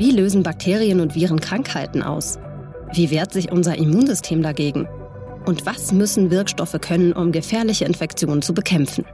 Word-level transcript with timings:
Wie 0.00 0.12
lösen 0.12 0.42
Bakterien 0.42 1.00
und 1.00 1.14
Viren 1.14 1.40
Krankheiten 1.40 2.02
aus? 2.02 2.38
Wie 2.94 3.10
wehrt 3.10 3.34
sich 3.34 3.52
unser 3.52 3.76
Immunsystem 3.76 4.42
dagegen? 4.42 4.88
Und 5.44 5.66
was 5.66 5.92
müssen 5.92 6.30
Wirkstoffe 6.30 6.78
können, 6.80 7.12
um 7.12 7.32
gefährliche 7.32 7.84
Infektionen 7.84 8.40
zu 8.40 8.54
bekämpfen? 8.54 9.04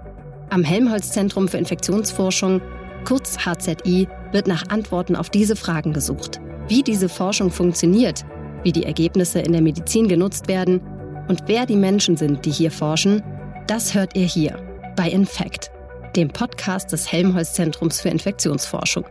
Am 0.48 0.62
Helmholtz-Zentrum 0.62 1.48
für 1.48 1.58
Infektionsforschung, 1.58 2.62
kurz 3.04 3.36
HZI, 3.36 4.06
wird 4.30 4.46
nach 4.46 4.68
Antworten 4.68 5.16
auf 5.16 5.28
diese 5.28 5.56
Fragen 5.56 5.92
gesucht. 5.92 6.40
Wie 6.68 6.84
diese 6.84 7.08
Forschung 7.08 7.50
funktioniert, 7.50 8.24
wie 8.62 8.70
die 8.70 8.84
Ergebnisse 8.84 9.40
in 9.40 9.50
der 9.50 9.62
Medizin 9.62 10.06
genutzt 10.06 10.46
werden 10.46 10.80
und 11.26 11.42
wer 11.46 11.66
die 11.66 11.74
Menschen 11.74 12.16
sind, 12.16 12.44
die 12.44 12.52
hier 12.52 12.70
forschen, 12.70 13.24
das 13.66 13.92
hört 13.92 14.16
ihr 14.16 14.26
hier 14.26 14.56
bei 14.94 15.10
Infekt, 15.10 15.72
dem 16.14 16.28
Podcast 16.28 16.92
des 16.92 17.10
Helmholtz-Zentrums 17.10 18.00
für 18.00 18.08
Infektionsforschung. 18.10 19.04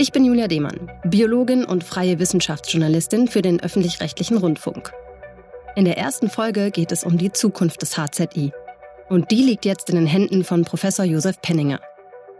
Ich 0.00 0.12
bin 0.12 0.24
Julia 0.24 0.48
Demann, 0.48 0.90
Biologin 1.04 1.62
und 1.62 1.84
freie 1.84 2.18
Wissenschaftsjournalistin 2.18 3.28
für 3.28 3.42
den 3.42 3.60
öffentlich-rechtlichen 3.60 4.38
Rundfunk. 4.38 4.94
In 5.76 5.84
der 5.84 5.98
ersten 5.98 6.30
Folge 6.30 6.70
geht 6.70 6.90
es 6.90 7.04
um 7.04 7.18
die 7.18 7.32
Zukunft 7.32 7.82
des 7.82 7.98
HZI. 7.98 8.50
Und 9.10 9.30
die 9.30 9.42
liegt 9.42 9.66
jetzt 9.66 9.90
in 9.90 9.96
den 9.96 10.06
Händen 10.06 10.42
von 10.42 10.64
Professor 10.64 11.04
Josef 11.04 11.42
Penninger. 11.42 11.80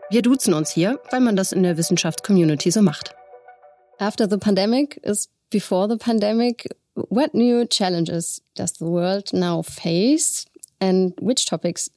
Wir 0.09 0.23
duzen 0.23 0.55
uns 0.55 0.71
hier, 0.71 1.01
weil 1.11 1.21
man 1.21 1.37
das 1.37 1.53
in 1.53 1.63
der 1.63 1.77
Wissenschaftscommunity 1.77 2.71
so 2.71 2.81
macht. 2.81 3.15
After 3.99 4.27
the 4.27 4.39
pandemic 4.39 4.97
is 5.03 5.29
before 5.51 5.87
the 5.87 5.99
pandemic. 5.99 6.67
What 6.95 7.35
new 7.35 7.67
challenges 7.67 8.41
does 8.55 8.73
the 8.79 8.87
world 8.87 9.35
now 9.35 9.61
face 9.61 10.47
and 10.81 11.13
which 11.21 11.45
topics 11.45 11.91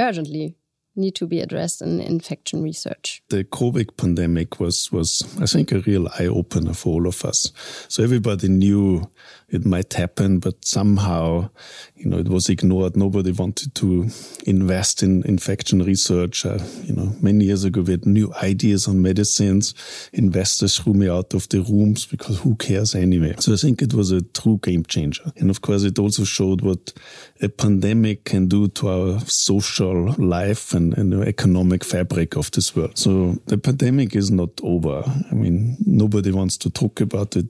urgently 0.00 0.54
need 0.98 1.14
to 1.16 1.26
be 1.26 1.40
addressed 1.40 1.80
in 1.80 2.00
infection 2.00 2.62
research. 2.62 3.22
The 3.28 3.44
COVID 3.44 3.96
pandemic 3.96 4.60
was, 4.60 4.90
was 4.92 5.22
I 5.40 5.46
think, 5.46 5.72
a 5.72 5.80
real 5.80 6.08
eye 6.18 6.26
opener 6.26 6.74
for 6.74 6.94
all 6.94 7.06
of 7.06 7.24
us. 7.24 7.52
So 7.88 8.02
everybody 8.02 8.48
knew 8.48 9.10
it 9.50 9.64
might 9.64 9.94
happen, 9.94 10.40
but 10.40 10.62
somehow, 10.64 11.48
you 11.96 12.06
know, 12.06 12.18
it 12.18 12.28
was 12.28 12.50
ignored. 12.50 12.96
Nobody 12.96 13.32
wanted 13.32 13.74
to 13.76 14.08
invest 14.46 15.02
in 15.02 15.22
infection 15.24 15.82
research. 15.82 16.44
Uh, 16.44 16.58
you 16.82 16.94
know, 16.94 17.14
many 17.22 17.46
years 17.46 17.64
ago, 17.64 17.80
we 17.80 17.92
had 17.92 18.04
new 18.04 18.32
ideas 18.42 18.86
on 18.86 19.00
medicines. 19.00 19.74
Investors 20.12 20.78
threw 20.78 20.92
me 20.92 21.08
out 21.08 21.32
of 21.32 21.48
the 21.48 21.62
rooms 21.62 22.04
because 22.04 22.40
who 22.40 22.56
cares 22.56 22.94
anyway? 22.94 23.34
So 23.38 23.54
I 23.54 23.56
think 23.56 23.80
it 23.80 23.94
was 23.94 24.12
a 24.12 24.20
true 24.20 24.60
game 24.62 24.84
changer. 24.84 25.32
And 25.38 25.48
of 25.48 25.62
course, 25.62 25.82
it 25.82 25.98
also 25.98 26.24
showed 26.24 26.60
what 26.60 26.92
a 27.40 27.48
pandemic 27.48 28.24
can 28.24 28.48
do 28.48 28.68
to 28.68 28.88
our 28.88 29.20
social 29.20 30.12
life 30.18 30.74
and, 30.74 30.96
and 30.98 31.12
the 31.12 31.22
economic 31.22 31.84
fabric 31.84 32.36
of 32.36 32.50
this 32.50 32.76
world. 32.76 32.98
So 32.98 33.38
the 33.46 33.56
pandemic 33.56 34.14
is 34.14 34.30
not 34.30 34.50
over. 34.62 35.04
I 35.30 35.34
mean, 35.34 35.78
nobody 35.86 36.32
wants 36.32 36.58
to 36.58 36.70
talk 36.70 37.00
about 37.00 37.34
it. 37.34 37.46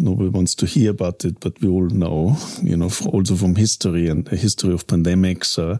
Nobody 0.00 0.30
wants 0.30 0.54
to 0.54 0.66
hear 0.66 0.92
about 0.92 1.26
it 1.26 1.41
but 1.42 1.60
we 1.60 1.68
all 1.68 1.88
know, 1.88 2.36
you 2.62 2.76
know, 2.76 2.90
also 3.06 3.36
from 3.36 3.56
history 3.56 4.08
and 4.08 4.24
the 4.26 4.36
history 4.36 4.72
of 4.72 4.86
pandemics, 4.86 5.58
uh, 5.58 5.78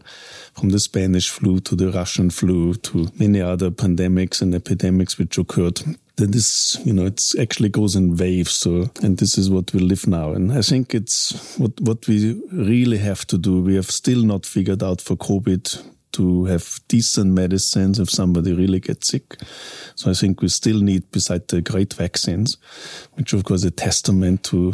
from 0.53 0.69
the 0.69 0.79
Spanish 0.79 1.29
flu 1.29 1.59
to 1.61 1.75
the 1.75 1.89
Russian 1.91 2.29
flu 2.29 2.73
to 2.75 3.07
many 3.17 3.41
other 3.41 3.71
pandemics 3.71 4.41
and 4.41 4.53
epidemics 4.53 5.17
which 5.17 5.37
occurred 5.37 5.81
that 6.17 6.31
this, 6.31 6.77
you 6.85 6.93
know, 6.93 7.05
it 7.05 7.21
actually 7.39 7.69
goes 7.69 7.95
in 7.95 8.15
waves. 8.17 8.51
So, 8.51 8.89
and 9.01 9.17
this 9.17 9.37
is 9.37 9.49
what 9.49 9.73
we 9.73 9.79
live 9.79 10.05
now. 10.05 10.33
And 10.33 10.51
I 10.51 10.61
think 10.61 10.93
it's 10.93 11.57
what, 11.57 11.79
what 11.81 12.07
we 12.07 12.39
really 12.51 12.99
have 12.99 13.25
to 13.27 13.37
do. 13.37 13.61
We 13.61 13.75
have 13.75 13.89
still 13.89 14.23
not 14.23 14.45
figured 14.45 14.83
out 14.83 15.01
for 15.01 15.15
COVID 15.15 15.92
to 16.13 16.45
have 16.45 16.79
decent 16.87 17.33
medicines 17.33 17.99
if 17.99 18.09
somebody 18.09 18.53
really 18.53 18.79
gets 18.79 19.07
sick. 19.07 19.37
So 19.95 20.09
I 20.09 20.13
think 20.13 20.41
we 20.41 20.47
still 20.47 20.79
need, 20.79 21.11
beside 21.11 21.47
the 21.47 21.61
great 21.61 21.93
vaccines, 21.93 22.57
which 23.13 23.33
of 23.33 23.43
course 23.43 23.61
is 23.61 23.65
a 23.65 23.71
testament 23.71 24.43
to 24.45 24.73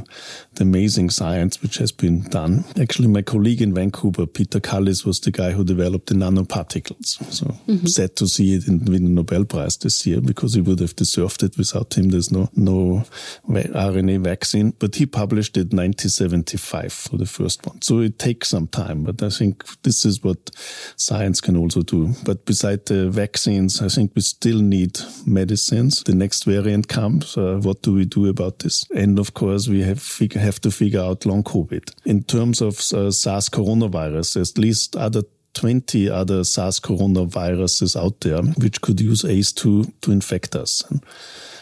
the 0.54 0.64
amazing 0.64 1.10
science 1.10 1.62
which 1.62 1.78
has 1.78 1.92
been 1.92 2.22
done. 2.22 2.64
Actually, 2.80 3.08
my 3.08 3.22
colleague 3.22 3.62
in 3.62 3.74
Vancouver, 3.74 4.26
Peter 4.26 4.60
Cullis, 4.60 5.06
was 5.06 5.20
the 5.20 5.32
guy 5.32 5.52
who 5.52 5.64
developed 5.64 6.08
the 6.08 6.16
nanoparticles. 6.16 7.06
So 7.32 7.46
mm-hmm. 7.68 7.86
sad 7.86 8.16
to 8.18 8.28
see 8.28 8.56
it 8.56 8.68
in 8.68 8.86
win 8.86 9.04
the 9.04 9.10
Nobel 9.10 9.46
Prize 9.46 9.78
this 9.78 10.06
year 10.06 10.22
because 10.22 10.54
he 10.54 10.62
would 10.62 10.80
have 10.80 10.96
deserved 10.96 11.44
it. 11.44 11.58
Without 11.58 11.98
him, 11.98 12.10
there's 12.10 12.32
no 12.32 12.50
no 12.56 13.04
RNA 13.48 14.24
vaccine. 14.24 14.72
But 14.80 14.96
he 14.96 15.06
published 15.06 15.58
it 15.58 15.74
1975 15.74 16.92
for 16.94 17.18
the 17.18 17.26
first 17.26 17.66
one. 17.66 17.82
So 17.82 18.00
it 18.00 18.20
takes 18.20 18.50
some 18.50 18.68
time, 18.68 19.04
but 19.04 19.22
I 19.22 19.30
think 19.30 19.64
this 19.84 20.06
is 20.06 20.24
what 20.24 20.52
science 20.96 21.29
science 21.30 21.42
can 21.42 21.58
also 21.58 21.82
do. 21.82 22.14
But 22.26 22.46
beside 22.46 22.86
the 22.86 23.10
vaccines, 23.10 23.82
I 23.82 23.90
think 23.90 24.12
we 24.16 24.22
still 24.22 24.62
need 24.62 25.00
medicines. 25.26 26.04
The 26.04 26.16
next 26.16 26.46
variant 26.46 26.88
comes. 26.88 27.38
Uh, 27.38 27.60
what 27.62 27.82
do 27.82 27.94
we 27.94 28.06
do 28.06 28.28
about 28.28 28.60
this? 28.60 28.86
And 28.96 29.20
of 29.20 29.34
course, 29.34 29.70
we 29.70 29.84
have, 29.84 30.04
have 30.34 30.60
to 30.62 30.72
figure 30.72 31.02
out 31.02 31.26
long 31.26 31.44
COVID. 31.44 31.92
In 32.06 32.24
terms 32.24 32.62
of 32.62 32.80
uh, 32.94 33.12
SARS 33.12 33.50
coronavirus, 33.50 34.42
at 34.42 34.58
least 34.58 34.96
other 34.96 35.24
20 35.54 36.10
other 36.10 36.44
SARS 36.44 36.80
coronaviruses 36.80 37.96
out 37.96 38.22
there 38.22 38.42
which 38.62 38.82
could 38.82 39.02
use 39.02 39.24
ACE2 39.24 39.92
to 40.02 40.12
infect 40.12 40.56
us. 40.56 40.84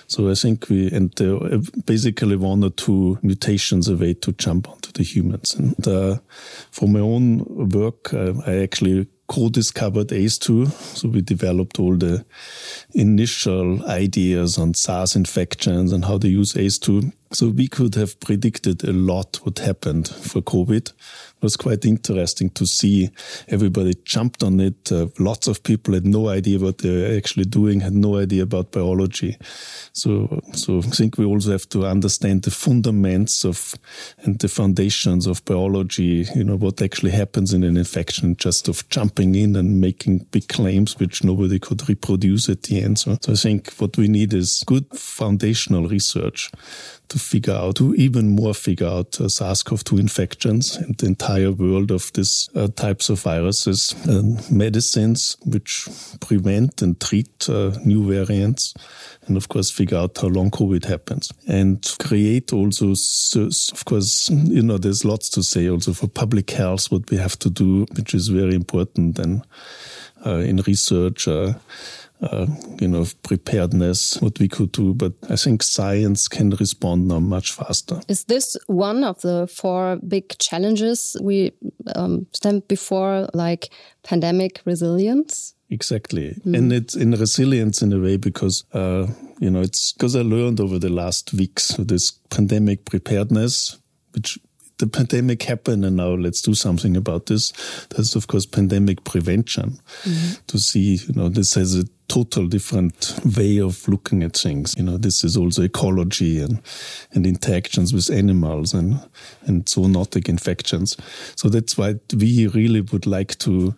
So 0.07 0.29
I 0.29 0.35
think 0.35 0.69
we, 0.69 0.89
and 0.91 1.19
uh, 1.22 1.59
basically 1.85 2.35
one 2.35 2.63
or 2.63 2.69
two 2.69 3.17
mutations 3.22 3.89
away 3.89 4.13
to 4.16 4.31
jump 4.34 4.69
onto 4.69 4.91
the 4.91 5.03
humans. 5.03 5.55
And 5.55 5.88
uh, 5.88 6.17
for 6.72 6.88
my 6.88 6.99
own 6.99 7.44
work, 7.69 8.13
uh, 8.13 8.34
I 8.45 8.57
actually 8.63 9.07
co-discovered 9.27 10.07
ACE2. 10.07 10.71
So 10.71 11.09
we 11.09 11.21
developed 11.21 11.79
all 11.79 11.97
the 11.97 12.25
initial 12.93 13.85
ideas 13.85 14.57
on 14.57 14.73
SARS 14.73 15.15
infections 15.15 15.91
and 15.91 16.05
how 16.05 16.17
to 16.17 16.27
use 16.27 16.53
ACE2. 16.53 17.11
So 17.31 17.49
we 17.49 17.67
could 17.67 17.95
have 17.95 18.19
predicted 18.19 18.83
a 18.83 18.93
lot 18.93 19.38
what 19.43 19.59
happened 19.59 20.07
for 20.07 20.41
COVID 20.41 20.93
It 21.38 21.43
was 21.43 21.55
quite 21.55 21.85
interesting 21.85 22.49
to 22.51 22.65
see 22.65 23.11
everybody 23.47 23.93
jumped 24.03 24.41
on 24.41 24.59
it. 24.59 24.91
Uh, 24.91 25.07
lots 25.19 25.47
of 25.47 25.61
people 25.61 25.93
had 25.93 26.05
no 26.07 26.29
idea 26.29 26.57
what 26.57 26.79
they 26.79 26.89
were 26.89 27.16
actually 27.16 27.45
doing, 27.45 27.81
had 27.81 27.93
no 27.93 28.17
idea 28.17 28.41
about 28.41 28.71
biology. 28.71 29.37
So, 29.93 30.41
so 30.53 30.79
I 30.79 30.81
think 30.81 31.19
we 31.19 31.25
also 31.25 31.51
have 31.51 31.69
to 31.69 31.85
understand 31.85 32.41
the 32.41 32.49
fundamentals 32.49 33.45
of 33.45 33.75
and 34.23 34.39
the 34.39 34.47
foundations 34.47 35.27
of 35.27 35.45
biology. 35.45 36.25
You 36.33 36.43
know 36.43 36.55
what 36.55 36.81
actually 36.81 37.11
happens 37.11 37.53
in 37.53 37.63
an 37.63 37.77
infection, 37.77 38.35
just 38.37 38.67
of 38.67 38.89
jumping 38.89 39.35
in 39.35 39.55
and 39.55 39.79
making 39.79 40.25
big 40.31 40.47
claims 40.47 40.97
which 40.97 41.23
nobody 41.23 41.59
could 41.59 41.87
reproduce 41.87 42.49
at 42.49 42.63
the 42.63 42.81
end. 42.81 42.97
So, 42.97 43.16
so 43.21 43.33
I 43.33 43.35
think 43.35 43.73
what 43.73 43.95
we 43.95 44.07
need 44.07 44.33
is 44.33 44.63
good 44.66 44.87
foundational 44.91 45.87
research 45.87 46.49
to 47.09 47.19
figure 47.19 47.53
out, 47.53 47.75
to 47.78 47.94
even 47.95 48.29
more 48.29 48.53
figure 48.53 48.88
out 48.88 49.19
uh, 49.19 49.29
SARS-CoV-2 49.29 50.00
infections 50.00 50.75
and 50.75 50.97
the 50.97 51.06
entire 51.06 51.51
world 51.51 51.91
of 51.91 52.12
these 52.13 52.50
uh, 52.56 52.68
types 52.68 53.09
of 53.09 53.22
viruses, 53.22 53.95
and 54.06 54.50
medicines 54.51 55.38
which 55.46 55.88
prevent 56.19 56.81
and 56.81 57.00
treat 57.00 57.50
uh, 57.50 57.72
new 57.85 58.07
variants, 58.07 58.73
and 59.28 59.38
of 59.38 59.47
course 59.47 59.72
figure 59.72 59.97
out 59.97 60.17
how 60.17 60.28
long 60.28 60.51
COVID 60.51 60.85
happens 60.85 61.31
and 61.47 61.96
create 62.00 62.53
also, 62.53 62.91
of 62.91 63.85
course, 63.85 64.29
you 64.29 64.62
know, 64.62 64.78
there's 64.78 65.06
lots 65.06 65.29
to 65.29 65.44
say 65.44 65.69
also 65.69 65.94
for 65.94 66.07
public 66.07 66.51
health, 66.51 66.91
what 66.91 67.09
we 67.09 67.17
have 67.17 67.38
to 67.40 67.50
do, 67.50 67.85
which 67.96 68.13
is 68.13 68.28
very 68.28 68.56
important 68.56 69.19
and 69.19 69.44
uh, 70.25 70.38
in 70.38 70.57
research. 70.67 71.28
Uh, 72.19 72.47
you 72.81 72.88
know, 72.88 73.05
preparedness, 73.22 74.19
what 74.22 74.39
we 74.39 74.47
could 74.47 74.72
do. 74.72 74.91
But 74.91 75.13
I 75.29 75.35
think 75.35 75.61
science 75.61 76.28
can 76.28 76.50
respond 76.50 77.07
now 77.07 77.19
much 77.19 77.51
faster. 77.51 78.01
Is 78.07 78.23
this 78.23 78.57
one 78.66 79.03
of 79.03 79.22
the 79.22 79.45
four 79.45 79.97
big 79.97 80.35
challenges 80.39 81.16
we 81.22 81.51
um, 81.95 82.25
stand 82.33 82.67
before, 82.67 83.29
like 83.35 83.69
pandemic 84.02 84.61
resilience? 84.66 85.53
Exactly. 85.69 86.35
Mm. 86.46 86.58
And 86.58 86.73
it's 86.73 86.96
in 86.96 87.11
resilience 87.11 87.81
in 87.81 87.93
a 87.93 87.99
way 87.99 88.17
because, 88.17 88.64
uh, 88.73 89.08
you 89.40 89.52
know, 89.52 89.61
it's 89.61 89.93
because 89.93 90.16
I 90.16 90.22
learned 90.22 90.59
over 90.59 90.79
the 90.79 90.90
last 90.90 91.34
weeks 91.34 91.67
this 91.78 92.11
pandemic 92.29 92.85
preparedness, 92.85 93.78
which 94.14 94.40
the 94.79 94.88
pandemic 94.88 95.44
happened 95.44 95.84
and 95.84 95.97
now 95.97 96.09
let's 96.09 96.41
do 96.41 96.53
something 96.53 96.96
about 96.96 97.26
this. 97.26 97.52
That's 97.90 98.16
of 98.16 98.28
course 98.28 98.46
pandemic 98.46 99.03
prevention 99.03 99.79
mm-hmm. 100.03 100.34
to 100.46 100.59
see, 100.59 100.96
you 100.96 101.14
know, 101.14 101.29
this 101.29 101.56
has 101.56 101.76
a 101.76 101.85
total 102.08 102.47
different 102.47 103.20
way 103.38 103.59
of 103.59 103.88
looking 103.88 104.24
at 104.24 104.38
things. 104.38 104.76
You 104.78 104.84
know, 104.84 104.97
this 104.97 105.24
is 105.24 105.35
also 105.35 105.64
ecology 105.64 106.40
and, 106.40 106.62
and 107.12 107.26
interactions 107.26 107.94
with 107.94 108.09
animals 108.09 108.74
and, 108.74 109.00
and 109.46 109.66
zoonotic 109.66 110.29
infections. 110.29 110.96
So 111.35 111.50
that's 111.50 111.78
why 111.78 111.96
we 112.16 112.47
really 112.47 112.82
would 112.82 113.08
like 113.08 113.38
to 113.40 113.76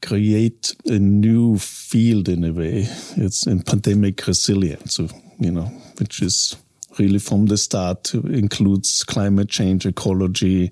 create 0.00 0.74
a 0.86 0.98
new 0.98 1.58
field 1.58 2.28
in 2.28 2.44
a 2.44 2.52
way. 2.52 2.86
It's 3.16 3.46
in 3.46 3.62
pandemic 3.62 4.26
resilience, 4.26 4.98
you 5.38 5.50
know, 5.50 5.66
which 5.98 6.22
is 6.22 6.56
really 6.98 7.18
from 7.18 7.46
the 7.46 7.56
start 7.56 8.14
includes 8.14 9.04
climate 9.04 9.48
change, 9.48 9.86
ecology, 9.86 10.70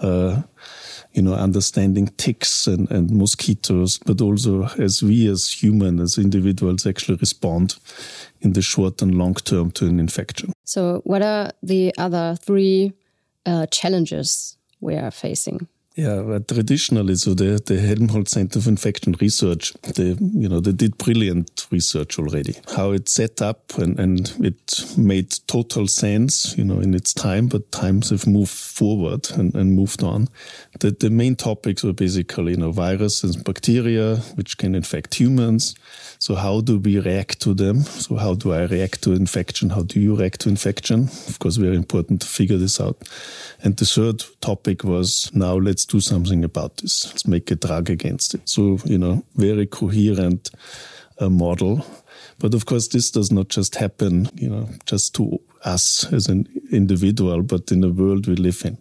uh, 0.00 0.42
you 1.12 1.22
know, 1.22 1.34
understanding 1.34 2.08
ticks 2.16 2.66
and, 2.66 2.90
and 2.90 3.10
mosquitoes, 3.10 3.98
but 3.98 4.20
also 4.20 4.64
as 4.78 5.02
we 5.02 5.28
as 5.28 5.62
humans, 5.62 6.00
as 6.00 6.18
individuals 6.18 6.86
actually 6.86 7.18
respond 7.18 7.76
in 8.40 8.54
the 8.54 8.62
short 8.62 9.02
and 9.02 9.14
long 9.16 9.34
term 9.34 9.70
to 9.72 9.86
an 9.86 10.00
infection. 10.00 10.52
So, 10.64 11.02
what 11.04 11.22
are 11.22 11.52
the 11.62 11.94
other 11.98 12.36
three 12.40 12.92
uh, 13.44 13.66
challenges 13.66 14.56
we 14.80 14.96
are 14.96 15.10
facing? 15.10 15.68
Yeah, 15.94 16.38
traditionally, 16.48 17.16
so 17.16 17.34
the, 17.34 17.62
the 17.66 17.78
Helmholtz 17.78 18.32
Center 18.32 18.62
for 18.62 18.70
Infection 18.70 19.14
Research, 19.20 19.74
they, 19.94 20.16
you 20.18 20.48
know, 20.48 20.58
they 20.58 20.72
did 20.72 20.96
brilliant 20.96 21.66
research 21.70 22.18
already. 22.18 22.54
How 22.74 22.92
it 22.92 23.10
set 23.10 23.42
up 23.42 23.76
and, 23.76 24.00
and 24.00 24.32
it 24.40 24.96
made 24.96 25.34
total 25.48 25.86
sense, 25.86 26.56
you 26.56 26.64
know, 26.64 26.80
in 26.80 26.94
its 26.94 27.12
time, 27.12 27.46
but 27.46 27.70
times 27.72 28.08
have 28.08 28.26
moved 28.26 28.52
forward 28.52 29.30
and, 29.32 29.54
and 29.54 29.76
moved 29.76 30.02
on. 30.02 30.28
The, 30.82 30.90
the 30.90 31.10
main 31.10 31.36
topics 31.36 31.84
were 31.84 31.92
basically, 31.92 32.54
you 32.54 32.56
know, 32.56 32.72
viruses 32.72 33.36
and 33.36 33.44
bacteria, 33.44 34.16
which 34.34 34.58
can 34.58 34.74
infect 34.74 35.14
humans. 35.14 35.76
So 36.18 36.34
how 36.34 36.60
do 36.60 36.80
we 36.80 36.98
react 36.98 37.40
to 37.42 37.54
them? 37.54 37.82
So 37.82 38.16
how 38.16 38.34
do 38.34 38.52
I 38.52 38.64
react 38.64 39.02
to 39.02 39.12
infection? 39.12 39.70
How 39.70 39.82
do 39.82 40.00
you 40.00 40.16
react 40.16 40.40
to 40.40 40.48
infection? 40.48 41.04
Of 41.28 41.38
course, 41.38 41.54
very 41.54 41.76
important 41.76 42.22
to 42.22 42.26
figure 42.26 42.56
this 42.56 42.80
out. 42.80 42.96
And 43.62 43.76
the 43.76 43.84
third 43.84 44.24
topic 44.40 44.82
was 44.82 45.30
now 45.32 45.54
let's 45.54 45.84
do 45.84 46.00
something 46.00 46.42
about 46.42 46.78
this. 46.78 47.06
Let's 47.06 47.28
make 47.28 47.48
a 47.52 47.54
drug 47.54 47.88
against 47.88 48.34
it. 48.34 48.48
So, 48.48 48.78
you 48.84 48.98
know, 48.98 49.24
very 49.36 49.66
coherent 49.66 50.50
uh, 51.20 51.30
model. 51.30 51.86
But 52.40 52.54
of 52.54 52.66
course, 52.66 52.88
this 52.88 53.12
does 53.12 53.30
not 53.30 53.50
just 53.50 53.76
happen, 53.76 54.28
you 54.34 54.48
know, 54.48 54.68
just 54.84 55.14
to 55.14 55.40
us 55.64 56.12
as 56.12 56.26
an 56.26 56.48
individual, 56.72 57.42
but 57.42 57.70
in 57.70 57.82
the 57.82 57.92
world 57.92 58.26
we 58.26 58.34
live 58.34 58.62
in. 58.64 58.78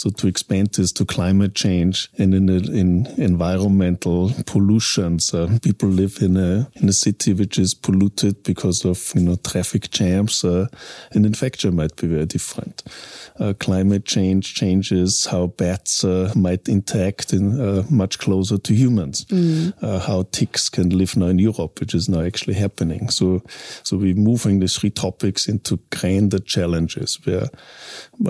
So 0.00 0.08
to 0.08 0.28
expand 0.28 0.70
this 0.72 0.92
to 0.92 1.04
climate 1.04 1.54
change 1.54 2.08
and 2.16 2.32
in, 2.32 2.48
a, 2.48 2.56
in 2.72 3.06
environmental 3.18 4.32
pollutions, 4.46 5.34
uh, 5.34 5.58
people 5.60 5.90
live 5.90 6.22
in 6.22 6.38
a 6.38 6.70
in 6.76 6.88
a 6.88 6.92
city 6.94 7.34
which 7.34 7.58
is 7.58 7.74
polluted 7.74 8.42
because 8.42 8.86
of 8.86 9.12
you 9.14 9.20
know 9.20 9.36
traffic 9.36 9.90
jams. 9.90 10.42
Uh, 10.42 10.68
an 11.12 11.26
infection 11.26 11.76
might 11.76 11.94
be 11.96 12.06
very 12.06 12.24
different. 12.24 12.82
Uh, 13.38 13.52
climate 13.60 14.06
change 14.06 14.54
changes 14.54 15.26
how 15.26 15.48
bats 15.48 16.02
uh, 16.02 16.32
might 16.34 16.66
interact 16.66 17.34
in 17.34 17.60
uh, 17.60 17.82
much 17.90 18.18
closer 18.18 18.56
to 18.56 18.72
humans. 18.72 19.26
Mm. 19.26 19.74
how 20.06 20.22
ticks 20.32 20.70
can 20.70 20.88
live 20.96 21.14
now 21.14 21.26
in 21.26 21.38
Europe, 21.38 21.78
which 21.78 21.94
is 21.94 22.08
now 22.08 22.22
actually 22.22 22.54
happening. 22.54 23.10
So 23.10 23.42
so 23.82 23.98
we're 23.98 24.14
moving 24.14 24.60
these 24.60 24.78
three 24.78 24.90
topics 24.90 25.46
into 25.46 25.78
grander 25.90 26.38
challenges 26.38 27.18
where 27.24 27.48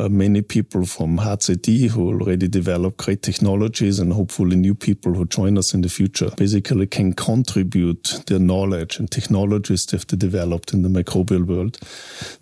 many 0.08 0.42
people 0.42 0.84
from 0.84 1.18
Who 1.66 2.08
already 2.08 2.48
develop 2.48 2.96
great 2.96 3.22
technologies 3.22 3.98
and 3.98 4.12
hopefully 4.12 4.56
new 4.56 4.74
people 4.74 5.14
who 5.14 5.26
join 5.26 5.58
us 5.58 5.74
in 5.74 5.82
the 5.82 5.88
future 5.88 6.30
basically 6.36 6.86
can 6.86 7.12
contribute 7.12 8.22
their 8.26 8.38
knowledge 8.38 8.98
and 8.98 9.10
technologies 9.10 9.86
that 9.86 10.08
they've 10.08 10.18
developed 10.18 10.72
in 10.72 10.82
the 10.82 10.88
microbial 10.88 11.46
world 11.46 11.78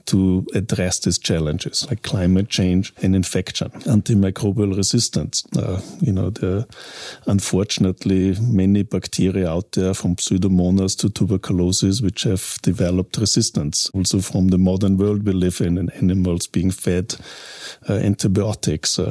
to 0.06 0.46
address 0.54 1.00
these 1.00 1.18
challenges 1.18 1.86
like 1.88 2.02
climate 2.02 2.48
change 2.48 2.92
and 3.02 3.14
infection, 3.14 3.70
antimicrobial 3.86 4.76
resistance. 4.76 5.44
Uh, 5.56 5.80
you 6.00 6.12
know, 6.12 6.30
there 6.30 6.64
unfortunately 7.26 8.36
many 8.40 8.82
bacteria 8.82 9.48
out 9.48 9.72
there 9.72 9.94
from 9.94 10.16
pseudomonas 10.16 10.96
to 10.98 11.08
tuberculosis 11.08 12.00
which 12.00 12.22
have 12.22 12.58
developed 12.62 13.16
resistance. 13.16 13.90
Also 13.94 14.20
from 14.20 14.48
the 14.48 14.58
modern 14.58 14.96
world 14.96 15.24
we 15.24 15.32
live 15.32 15.60
in 15.60 15.78
and 15.78 15.92
animals 15.94 16.46
being 16.46 16.70
fed 16.70 17.14
uh, 17.88 17.94
antibiotics, 17.94 18.98
uh, 18.98 19.07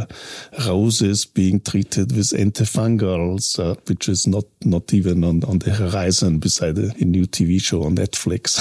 roses 0.66 1.26
being 1.26 1.60
treated 1.60 2.16
with 2.16 2.28
antifungals, 2.28 3.60
uh, 3.60 3.76
which 3.88 4.10
is 4.10 4.28
not, 4.28 4.46
not 4.64 4.94
even 4.94 5.24
on, 5.24 5.44
on 5.46 5.60
the 5.60 5.72
horizon 5.72 6.40
beside 6.40 6.78
a, 6.78 6.92
a 7.00 7.06
new 7.06 7.26
TV 7.26 7.62
show 7.62 7.84
on 7.84 7.96
Netflix. 7.96 8.58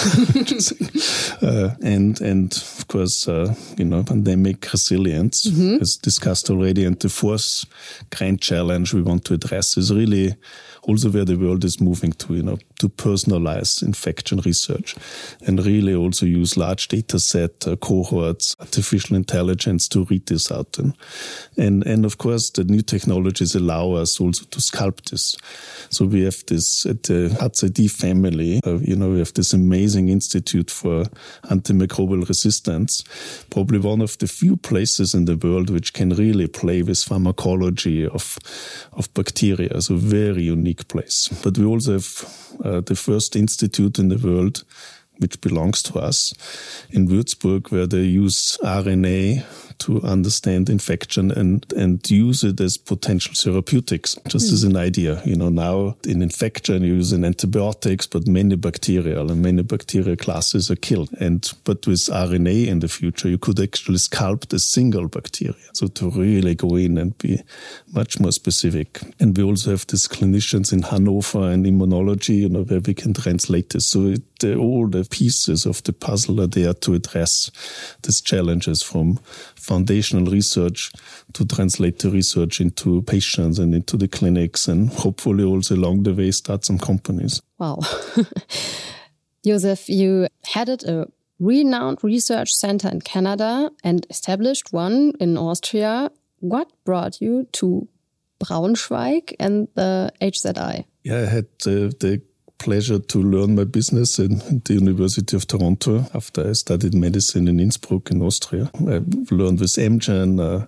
Uh, 1.42 1.74
and, 1.82 2.20
and 2.22 2.54
of 2.56 2.88
course, 2.88 3.28
uh, 3.28 3.54
you 3.76 3.84
know, 3.84 4.02
pandemic 4.02 4.72
resilience, 4.72 5.46
mm-hmm. 5.46 5.82
as 5.82 5.96
discussed 5.96 6.48
already. 6.48 6.84
And 6.84 6.98
the 6.98 7.10
fourth 7.10 7.64
grand 8.10 8.40
challenge 8.40 8.94
we 8.94 9.02
want 9.02 9.24
to 9.26 9.34
address 9.34 9.76
is 9.76 9.92
really 9.92 10.34
also 10.86 11.10
where 11.10 11.24
the 11.24 11.36
world 11.36 11.64
is 11.64 11.80
moving 11.80 12.12
to, 12.12 12.34
you 12.34 12.42
know, 12.42 12.58
to 12.78 12.88
personalize 12.88 13.82
infection 13.82 14.40
research 14.40 14.94
and 15.46 15.64
really 15.64 15.94
also 15.94 16.26
use 16.26 16.56
large 16.56 16.88
data 16.88 17.18
set 17.18 17.66
uh, 17.66 17.74
cohorts, 17.76 18.54
artificial 18.60 19.16
intelligence 19.16 19.88
to 19.88 20.04
read 20.04 20.24
this 20.26 20.52
out. 20.52 20.78
And, 20.78 20.96
and, 21.56 21.84
and 21.86 22.04
of 22.04 22.18
course, 22.18 22.50
the 22.50 22.64
new 22.64 22.82
technologies 22.82 23.54
allow 23.54 23.92
us 23.92 24.20
also 24.20 24.44
to 24.44 24.58
sculpt 24.60 25.10
this. 25.10 25.36
So 25.90 26.04
we 26.06 26.22
have 26.24 26.44
this 26.46 26.86
at 26.86 27.04
the 27.04 27.36
HZI 27.40 27.90
family, 27.90 28.60
uh, 28.64 28.78
you 28.78 28.94
know, 28.94 29.10
we 29.10 29.18
have 29.18 29.34
this 29.34 29.52
amazing 29.52 30.08
institute 30.08 30.70
for 30.70 31.04
antimicrobial 31.44 32.28
resistance, 32.28 33.02
probably 33.50 33.78
one 33.78 34.00
of 34.00 34.18
the 34.18 34.28
few 34.28 34.56
places 34.56 35.14
in 35.14 35.24
the 35.24 35.36
world 35.36 35.70
which 35.70 35.92
can 35.92 36.10
really 36.10 36.46
play 36.46 36.82
with 36.82 37.02
pharmacology 37.02 38.06
of, 38.06 38.38
of 38.92 39.12
bacteria. 39.14 39.80
So 39.80 39.96
very 39.96 40.44
unique 40.44 40.75
place. 40.84 41.28
But 41.43 41.58
we 41.58 41.64
also 41.64 41.93
have 41.93 42.55
uh, 42.64 42.81
the 42.81 42.94
first 42.96 43.37
institute 43.37 43.99
in 43.99 44.08
the 44.08 44.19
world 44.19 44.64
which 45.19 45.40
belongs 45.40 45.82
to 45.82 45.99
us 45.99 46.34
in 46.90 47.08
Würzburg, 47.08 47.70
where 47.70 47.87
they 47.87 48.02
use 48.02 48.58
RNA 48.62 49.44
to 49.78 50.02
understand 50.02 50.69
infection 50.69 51.31
and, 51.31 51.70
and 51.73 52.08
use 52.11 52.44
it 52.44 52.61
as 52.61 52.76
potential 52.76 53.34
therapeutics, 53.34 54.17
just 54.28 54.50
mm. 54.50 54.52
as 54.52 54.64
an 54.64 54.76
idea. 54.76 55.23
You 55.25 55.37
know, 55.37 55.49
now 55.49 55.96
in 56.05 56.23
infection, 56.23 56.82
you 56.82 56.94
use 56.94 57.12
an 57.12 57.25
antibiotics, 57.25 58.06
but 58.06 58.26
many 58.26 58.56
bacterial 58.56 59.31
and 59.31 59.43
many 59.43 59.62
bacterial 59.62 60.17
classes 60.17 60.70
are 60.70 60.76
killed. 60.76 61.11
And, 61.20 61.50
but 61.64 61.87
with 61.87 62.00
RNA 62.00 62.67
in 62.67 62.81
the 62.81 62.88
future, 62.88 63.28
you 63.28 63.38
could 63.38 63.61
actually 63.61 63.99
sculpt 63.99 64.52
a 64.52 64.58
single 64.58 65.08
bacteria. 65.08 65.55
So 65.73 65.87
to 65.88 66.11
really 66.11 66.55
go 66.55 66.76
in 66.76 66.99
and 66.99 67.17
be 67.19 67.43
much 67.93 68.20
more 68.20 68.32
specific. 68.32 69.00
And 69.20 69.37
we 69.37 69.44
also 69.44 69.70
have 69.70 69.87
these 69.87 70.08
clinicians 70.08 70.72
in 70.72 70.82
Hanover 70.82 71.50
and 71.50 71.67
immunology, 71.67 72.38
you 72.40 72.49
know, 72.49 72.62
where 72.62 72.81
we 72.81 72.94
can 72.94 73.14
translate 73.14 73.70
this. 73.70 73.87
So 73.87 74.14
it, 74.14 74.56
all 74.56 74.87
the 74.87 75.05
pieces 75.05 75.67
of 75.67 75.82
the 75.84 75.93
puzzle 75.93 76.40
are 76.40 76.46
there 76.46 76.75
to 76.75 76.94
address 76.94 77.50
these 78.02 78.20
challenges 78.20 78.82
from 78.82 79.19
foundational 79.66 80.30
research 80.30 80.92
to 81.32 81.44
translate 81.44 81.98
the 81.98 82.10
research 82.10 82.60
into 82.60 83.02
patients 83.02 83.58
and 83.58 83.74
into 83.74 83.96
the 83.96 84.08
clinics 84.08 84.68
and 84.68 84.90
hopefully 84.90 85.44
also 85.44 85.74
along 85.74 86.05
the 86.05 86.14
way 86.14 86.31
start 86.31 86.64
some 86.64 86.79
companies. 86.79 87.43
Wow. 87.58 87.81
Josef, 89.44 89.88
you 89.88 90.29
headed 90.44 90.84
a 90.84 91.06
renowned 91.38 92.02
research 92.02 92.52
center 92.52 92.88
in 92.88 93.00
Canada 93.00 93.70
and 93.84 94.06
established 94.10 94.72
one 94.72 95.12
in 95.20 95.36
Austria. 95.36 96.10
What 96.41 96.70
brought 96.84 97.20
you 97.20 97.46
to 97.52 97.88
Braunschweig 98.41 99.34
and 99.41 99.69
the 99.74 100.12
HZI? 100.20 100.84
Yeah, 101.02 101.19
I 101.19 101.26
had 101.26 101.46
uh, 101.67 101.91
the 102.00 102.22
pleasure 102.58 102.98
to 102.98 103.22
learn 103.22 103.55
my 103.55 103.65
business 103.65 104.19
in, 104.19 104.39
the 104.65 104.75
University 104.75 105.36
of 105.36 105.46
Toronto 105.46 106.06
after 106.15 106.48
I 106.48 106.53
studied 106.53 106.94
medicine 106.94 107.48
in 107.48 107.60
Innsbruck 107.60 108.10
in 108.10 108.22
Austria. 108.22 108.70
I 108.81 109.03
learned 109.31 109.60
with 109.60 109.77
Amgen, 109.77 110.41
uh, 110.41 110.67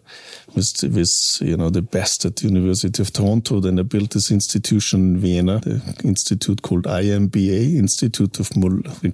with, 0.55 0.83
with, 0.83 1.38
you 1.40 1.57
know, 1.57 1.71
the 1.71 1.83
best 1.83 2.25
at 2.26 2.37
the 2.37 2.49
University 2.49 3.02
of 3.02 3.12
Toronto. 3.12 3.61
Then 3.61 3.78
I 3.78 3.83
built 3.83 4.11
this 4.11 4.31
institution 4.31 5.14
in 5.14 5.19
Vienna, 5.19 5.61
the 5.61 5.81
institute 6.05 6.61
called 6.62 6.85
IMBA, 6.85 7.76
Institute 7.76 8.38
of, 8.38 8.50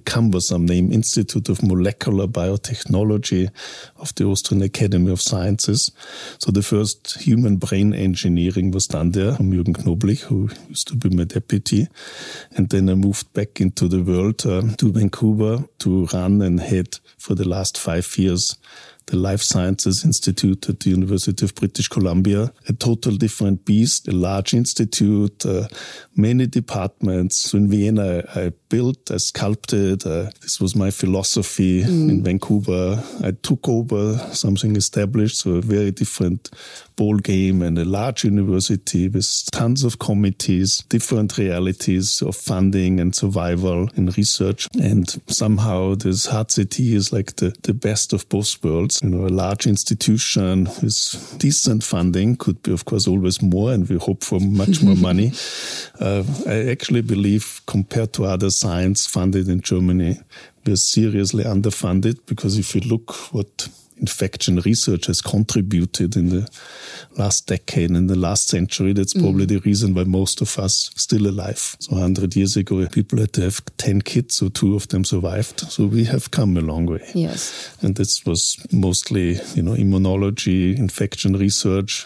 cumbersome 0.05 0.65
name, 0.65 0.91
Institute 0.91 1.47
of 1.47 1.63
Molecular 1.63 2.27
Biotechnology 2.27 3.49
of 3.97 4.13
the 4.15 4.25
Austrian 4.25 4.63
Academy 4.63 5.11
of 5.11 5.21
Sciences. 5.21 5.91
So 6.39 6.51
the 6.51 6.61
first 6.61 7.21
human 7.21 7.55
brain 7.55 7.93
engineering 7.93 8.71
was 8.71 8.87
done 8.87 9.11
there 9.11 9.33
from 9.33 9.51
Jürgen 9.51 9.75
Knoblich, 9.75 10.23
who 10.23 10.49
used 10.67 10.89
to 10.89 10.95
be 10.95 11.09
my 11.09 11.23
deputy. 11.23 11.87
And 12.57 12.65
and 12.65 12.71
then 12.71 12.89
I 12.89 12.95
moved 12.95 13.31
back 13.33 13.61
into 13.61 13.87
the 13.87 14.01
world 14.01 14.43
uh, 14.43 14.63
to 14.77 14.91
Vancouver 14.91 15.65
to 15.77 16.05
run 16.07 16.41
and 16.41 16.59
head 16.59 16.97
for 17.19 17.35
the 17.35 17.47
last 17.47 17.77
five 17.77 18.17
years 18.17 18.57
the 19.07 19.17
Life 19.17 19.41
Sciences 19.41 20.03
Institute 20.03 20.67
at 20.69 20.79
the 20.79 20.89
University 20.89 21.45
of 21.45 21.53
British 21.55 21.87
Columbia, 21.87 22.51
a 22.67 22.73
total 22.73 23.15
different 23.15 23.65
beast, 23.65 24.07
a 24.07 24.11
large 24.11 24.53
institute, 24.53 25.45
uh, 25.45 25.67
many 26.15 26.47
departments. 26.47 27.37
So 27.37 27.57
in 27.57 27.69
Vienna, 27.69 28.23
I, 28.33 28.41
I 28.41 28.51
built, 28.75 29.09
I 29.09 29.17
sculpted. 29.17 30.05
Uh, 30.05 30.31
this 30.41 30.59
was 30.59 30.75
my 30.75 30.91
philosophy 30.91 31.83
mm. 31.83 32.09
in 32.09 32.23
Vancouver. 32.23 33.01
I 33.23 33.31
took 33.31 33.69
over 33.69 34.17
something 34.33 34.75
established, 34.75 35.37
so 35.37 35.51
a 35.51 35.61
very 35.61 35.91
different 35.91 36.49
ball 36.95 37.17
game 37.17 37.61
and 37.61 37.77
a 37.77 37.85
large 37.85 38.23
university 38.23 39.07
with 39.07 39.49
tons 39.51 39.83
of 39.83 39.99
committees, 39.99 40.83
different 40.89 41.37
realities 41.37 42.21
of 42.21 42.35
funding 42.35 42.99
and 42.99 43.15
survival 43.15 43.89
and 43.95 44.17
research. 44.17 44.67
And 44.81 45.05
somehow 45.27 45.95
this 45.95 46.27
HZI 46.27 46.93
is 46.93 47.13
like 47.13 47.35
the, 47.37 47.55
the 47.63 47.73
best 47.73 48.13
of 48.13 48.27
both 48.29 48.63
worlds 48.63 49.01
you 49.03 49.09
know 49.09 49.25
a 49.25 49.29
large 49.29 49.67
institution 49.67 50.65
with 50.81 51.35
decent 51.37 51.83
funding. 51.83 52.35
Could 52.35 52.61
be, 52.63 52.71
of 52.71 52.85
course, 52.85 53.07
always 53.07 53.41
more, 53.41 53.71
and 53.71 53.87
we 53.89 53.97
hope 53.97 54.23
for 54.23 54.39
much 54.39 54.81
more 54.81 54.95
money. 55.09 55.31
Uh, 55.99 56.23
I 56.47 56.69
actually 56.69 57.01
believe, 57.01 57.61
compared 57.65 58.13
to 58.13 58.25
other 58.25 58.49
science 58.65 59.05
funded 59.05 59.47
in 59.47 59.61
Germany, 59.61 60.17
we're 60.65 60.75
seriously 60.75 61.43
underfunded 61.43 62.17
because 62.25 62.57
if 62.57 62.73
you 62.73 62.81
look 62.81 63.13
what 63.31 63.69
infection 63.97 64.57
research 64.65 65.05
has 65.05 65.21
contributed 65.21 66.15
in 66.17 66.29
the 66.29 66.49
last 67.17 67.47
decade, 67.47 67.91
in 67.91 68.07
the 68.07 68.15
last 68.15 68.49
century. 68.49 68.91
That's 68.91 69.13
mm. 69.13 69.21
probably 69.21 69.45
the 69.45 69.59
reason 69.59 69.93
why 69.93 70.03
most 70.03 70.41
of 70.41 70.59
us 70.59 70.91
still 70.97 71.27
alive. 71.27 71.77
So 71.79 71.93
100 71.93 72.35
years 72.35 72.57
ago, 72.57 72.85
people 72.87 73.19
had 73.19 73.31
to 73.33 73.41
have 73.43 73.61
10 73.77 74.01
kids, 74.01 74.35
so 74.35 74.49
two 74.49 74.75
of 74.75 74.89
them 74.89 75.05
survived. 75.05 75.61
So 75.61 75.85
we 75.85 76.03
have 76.05 76.31
come 76.31 76.57
a 76.57 76.61
long 76.61 76.87
way. 76.87 77.09
Yes. 77.13 77.77
And 77.81 77.95
this 77.95 78.25
was 78.25 78.57
mostly, 78.71 79.39
you 79.53 79.63
know, 79.63 79.75
immunology, 79.75 80.77
infection 80.77 81.37
research, 81.37 82.05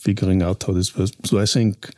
figuring 0.00 0.42
out 0.42 0.62
how 0.64 0.72
this 0.72 0.96
works. 0.96 1.12
So 1.24 1.38
I 1.38 1.46
think 1.46 1.90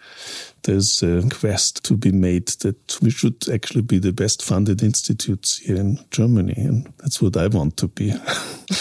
there's 0.64 1.02
a 1.02 1.22
quest 1.28 1.84
to 1.84 1.96
be 1.96 2.10
made 2.10 2.48
that 2.60 2.98
we 3.00 3.10
should 3.10 3.48
actually 3.48 3.82
be 3.82 3.98
the 3.98 4.12
best 4.12 4.42
funded 4.42 4.82
institutes 4.82 5.58
here 5.58 5.76
in 5.76 5.98
Germany. 6.10 6.54
And 6.56 6.92
that's 6.98 7.22
what 7.22 7.36
I 7.36 7.46
want 7.46 7.76
to 7.78 7.88
be. 7.88 8.12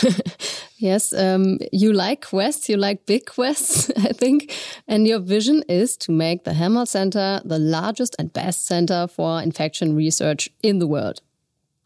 yes, 0.77 1.13
um, 1.13 1.59
you 1.71 1.93
like 1.93 2.25
quests, 2.27 2.67
you 2.67 2.77
like 2.77 3.05
big 3.05 3.25
quests, 3.27 3.91
I 3.97 4.13
think. 4.13 4.53
And 4.87 5.07
your 5.07 5.19
vision 5.19 5.63
is 5.69 5.97
to 5.97 6.11
make 6.11 6.43
the 6.43 6.53
Helmholtz 6.53 6.91
Center 6.91 7.41
the 7.45 7.59
largest 7.59 8.15
and 8.17 8.33
best 8.33 8.65
center 8.65 9.07
for 9.07 9.41
infection 9.41 9.95
research 9.95 10.49
in 10.63 10.79
the 10.79 10.87
world. 10.87 11.21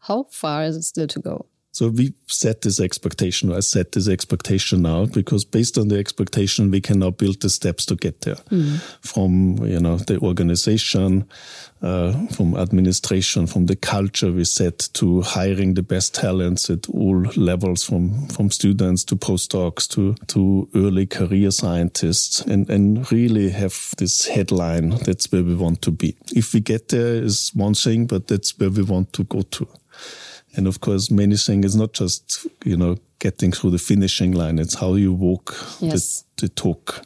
How 0.00 0.24
far 0.30 0.64
is 0.64 0.76
it 0.76 0.84
still 0.84 1.08
to 1.08 1.20
go? 1.20 1.46
So 1.76 1.88
we 1.88 2.14
set 2.26 2.62
this 2.62 2.80
expectation, 2.80 3.52
I 3.52 3.60
set 3.60 3.92
this 3.92 4.08
expectation 4.08 4.80
now 4.80 5.04
because 5.04 5.44
based 5.44 5.76
on 5.76 5.88
the 5.88 5.98
expectation, 5.98 6.70
we 6.70 6.80
can 6.80 7.00
now 7.00 7.10
build 7.10 7.42
the 7.42 7.50
steps 7.50 7.84
to 7.84 7.96
get 7.96 8.22
there 8.22 8.36
mm. 8.50 8.80
from, 9.02 9.58
you 9.58 9.78
know, 9.78 9.98
the 9.98 10.18
organization, 10.20 11.28
uh, 11.82 12.28
from 12.28 12.56
administration, 12.56 13.46
from 13.46 13.66
the 13.66 13.76
culture 13.76 14.32
we 14.32 14.44
set 14.44 14.88
to 14.94 15.20
hiring 15.20 15.74
the 15.74 15.82
best 15.82 16.14
talents 16.14 16.70
at 16.70 16.88
all 16.88 17.20
levels 17.36 17.84
from, 17.84 18.26
from 18.28 18.50
students 18.50 19.04
to 19.04 19.14
postdocs 19.14 19.86
to, 19.86 20.14
to 20.28 20.70
early 20.74 21.04
career 21.04 21.50
scientists 21.50 22.40
and, 22.40 22.70
and 22.70 23.12
really 23.12 23.50
have 23.50 23.92
this 23.98 24.24
headline. 24.28 24.96
That's 25.04 25.30
where 25.30 25.44
we 25.44 25.54
want 25.54 25.82
to 25.82 25.90
be. 25.90 26.16
If 26.34 26.54
we 26.54 26.60
get 26.60 26.88
there 26.88 27.22
is 27.22 27.50
one 27.52 27.74
thing, 27.74 28.06
but 28.06 28.28
that's 28.28 28.58
where 28.58 28.70
we 28.70 28.82
want 28.82 29.12
to 29.12 29.24
go 29.24 29.42
to. 29.42 29.68
And 30.56 30.66
of 30.66 30.80
course, 30.80 31.10
many 31.10 31.36
things 31.36 31.66
is 31.66 31.76
not 31.76 31.92
just, 31.92 32.46
you 32.64 32.76
know, 32.76 32.96
getting 33.18 33.52
through 33.52 33.70
the 33.70 33.78
finishing 33.78 34.32
line. 34.32 34.58
It's 34.58 34.74
how 34.74 34.94
you 34.94 35.12
walk 35.12 35.54
yes. 35.80 36.24
the, 36.36 36.46
the 36.46 36.48
talk. 36.48 37.04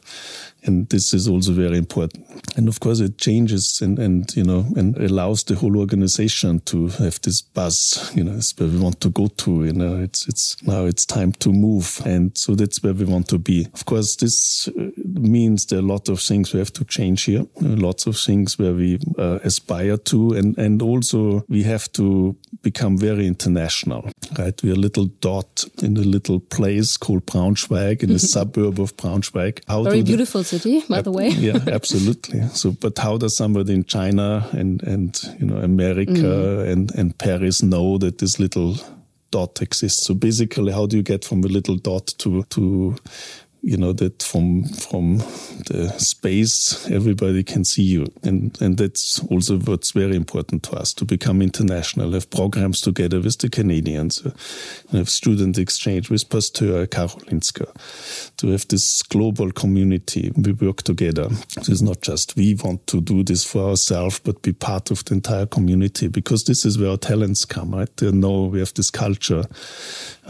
And 0.63 0.87
this 0.89 1.13
is 1.13 1.27
also 1.27 1.53
very 1.53 1.77
important. 1.77 2.27
And 2.55 2.67
of 2.67 2.79
course, 2.79 2.99
it 2.99 3.17
changes 3.17 3.81
and, 3.81 3.97
and, 3.97 4.35
you 4.35 4.43
know, 4.43 4.65
and 4.75 4.95
allows 4.97 5.43
the 5.43 5.55
whole 5.55 5.77
organization 5.77 6.59
to 6.65 6.89
have 6.89 7.19
this 7.21 7.41
buzz, 7.41 8.11
you 8.13 8.23
know, 8.23 8.33
it's 8.33 8.57
where 8.59 8.69
we 8.69 8.77
want 8.77 9.01
to 9.01 9.09
go 9.09 9.27
to, 9.27 9.65
you 9.65 9.73
know, 9.73 9.99
it's, 9.99 10.27
it's 10.27 10.61
now 10.61 10.85
it's 10.85 11.05
time 11.05 11.31
to 11.33 11.51
move. 11.51 12.01
And 12.05 12.37
so 12.37 12.53
that's 12.53 12.83
where 12.83 12.93
we 12.93 13.05
want 13.05 13.27
to 13.29 13.39
be. 13.39 13.67
Of 13.73 13.85
course, 13.85 14.15
this 14.17 14.67
uh, 14.67 14.91
means 14.95 15.65
there 15.65 15.79
are 15.79 15.81
a 15.81 15.85
lot 15.85 16.09
of 16.09 16.21
things 16.21 16.53
we 16.53 16.59
have 16.59 16.73
to 16.73 16.85
change 16.85 17.23
here, 17.23 17.47
lots 17.59 18.05
of 18.05 18.17
things 18.17 18.59
where 18.59 18.73
we 18.73 18.99
uh, 19.17 19.39
aspire 19.43 19.97
to. 19.97 20.33
And, 20.33 20.55
and 20.59 20.81
also 20.83 21.43
we 21.47 21.63
have 21.63 21.91
to 21.93 22.35
become 22.61 22.97
very 22.97 23.25
international, 23.25 24.09
right? 24.37 24.61
We're 24.63 24.73
a 24.73 24.75
little 24.75 25.05
dot 25.05 25.65
in 25.81 25.97
a 25.97 26.01
little 26.01 26.39
place 26.39 26.97
called 26.97 27.25
Braunschweig, 27.25 28.03
in 28.03 28.11
a 28.11 28.19
suburb 28.19 28.79
of 28.79 28.95
Braunschweig. 28.97 29.61
How 29.67 29.83
very 29.83 30.03
beautiful 30.03 30.43
city, 30.43 30.83
by 30.87 31.01
the 31.01 31.11
way. 31.11 31.29
yeah, 31.29 31.59
absolutely. 31.67 32.47
So, 32.49 32.71
but 32.71 32.97
how 32.97 33.17
does 33.17 33.35
somebody 33.35 33.73
in 33.73 33.83
China 33.85 34.47
and, 34.51 34.83
and, 34.83 35.19
you 35.39 35.45
know, 35.45 35.57
America 35.57 36.11
mm. 36.11 36.71
and, 36.71 36.93
and 36.95 37.17
Paris 37.17 37.63
know 37.63 37.97
that 37.97 38.19
this 38.19 38.39
little 38.39 38.77
dot 39.31 39.61
exists? 39.61 40.05
So 40.05 40.13
basically, 40.13 40.71
how 40.71 40.85
do 40.85 40.97
you 40.97 41.03
get 41.03 41.25
from 41.25 41.43
a 41.43 41.47
little 41.47 41.77
dot 41.77 42.07
to, 42.19 42.43
to, 42.43 42.95
you 43.63 43.77
know 43.77 43.93
that 43.93 44.23
from 44.23 44.63
from 44.63 45.17
the 45.67 45.93
space 45.97 46.89
everybody 46.89 47.43
can 47.43 47.63
see 47.63 47.83
you. 47.83 48.07
And 48.23 48.59
and 48.61 48.77
that's 48.77 49.19
also 49.29 49.59
what's 49.59 49.91
very 49.91 50.15
important 50.15 50.63
to 50.63 50.71
us 50.73 50.93
to 50.95 51.05
become 51.05 51.43
international 51.43 52.11
have 52.13 52.29
programs 52.29 52.81
together 52.81 53.21
with 53.21 53.37
the 53.37 53.49
canadians 53.49 54.25
uh, 54.25 54.31
have 54.91 55.09
student 55.09 55.57
exchange 55.57 56.09
with 56.09 56.27
pasteur 56.29 56.87
karolinska 56.87 57.67
to 58.37 58.47
have 58.47 58.67
this 58.67 59.03
global 59.03 59.51
community. 59.51 60.31
We 60.35 60.53
work 60.53 60.81
together. 60.81 61.29
So 61.61 61.71
it's 61.71 61.81
not 61.81 62.01
just 62.01 62.35
we 62.35 62.55
want 62.55 62.87
to 62.87 63.01
do 63.01 63.23
this 63.23 63.43
for 63.43 63.69
ourselves 63.69 64.19
but 64.19 64.41
be 64.41 64.53
part 64.53 64.91
of 64.91 65.05
the 65.05 65.13
entire 65.13 65.45
community 65.45 66.07
because 66.07 66.45
this 66.45 66.65
is 66.65 66.79
where 66.79 66.91
our 66.91 66.97
talents 66.97 67.45
come 67.45 67.75
right? 67.75 67.95
They 67.97 68.11
know 68.11 68.45
we 68.45 68.59
have 68.59 68.73
this 68.73 68.89
culture 68.89 69.45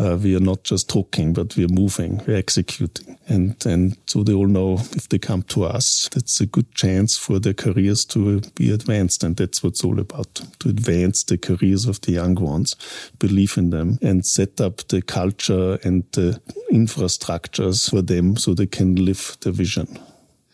uh, 0.02 0.18
we 0.18 0.36
are 0.36 0.42
not 0.42 0.64
just 0.64 0.90
talking, 0.90 1.32
but 1.32 1.56
we 1.56 1.64
are 1.64 1.70
moving, 1.70 2.22
we're 2.26 2.36
executing. 2.38 3.18
And, 3.28 3.56
and 3.66 3.98
so 4.08 4.24
they 4.24 4.34
all 4.34 4.48
know 4.48 4.74
if 4.74 5.10
they 5.10 5.20
come 5.20 5.44
to 5.44 5.66
us, 5.66 6.10
that's 6.12 6.42
a 6.42 6.48
good 6.48 6.74
chance 6.74 7.18
for 7.18 7.40
their 7.40 7.54
careers 7.54 8.04
to 8.06 8.42
be 8.56 8.72
advanced. 8.72 9.24
And 9.24 9.36
that's 9.36 9.62
what 9.62 9.72
it's 9.72 9.84
all 9.84 10.00
about, 10.00 10.42
to 10.60 10.70
advance 10.70 11.24
the 11.24 11.38
careers 11.38 11.86
of 11.86 12.02
the 12.02 12.14
young 12.14 12.36
ones, 12.36 12.76
believe 13.20 13.58
in 13.58 13.70
them 13.70 14.00
and 14.02 14.26
set 14.26 14.60
up 14.60 14.88
the 14.88 15.02
culture 15.02 15.78
and 15.84 16.04
the 16.14 16.42
infrastructures 16.72 17.90
for 17.90 18.02
them 18.02 18.38
so 18.38 18.54
they 18.54 18.68
can 18.68 18.96
live 18.96 19.38
their 19.42 19.54
vision. 19.54 20.00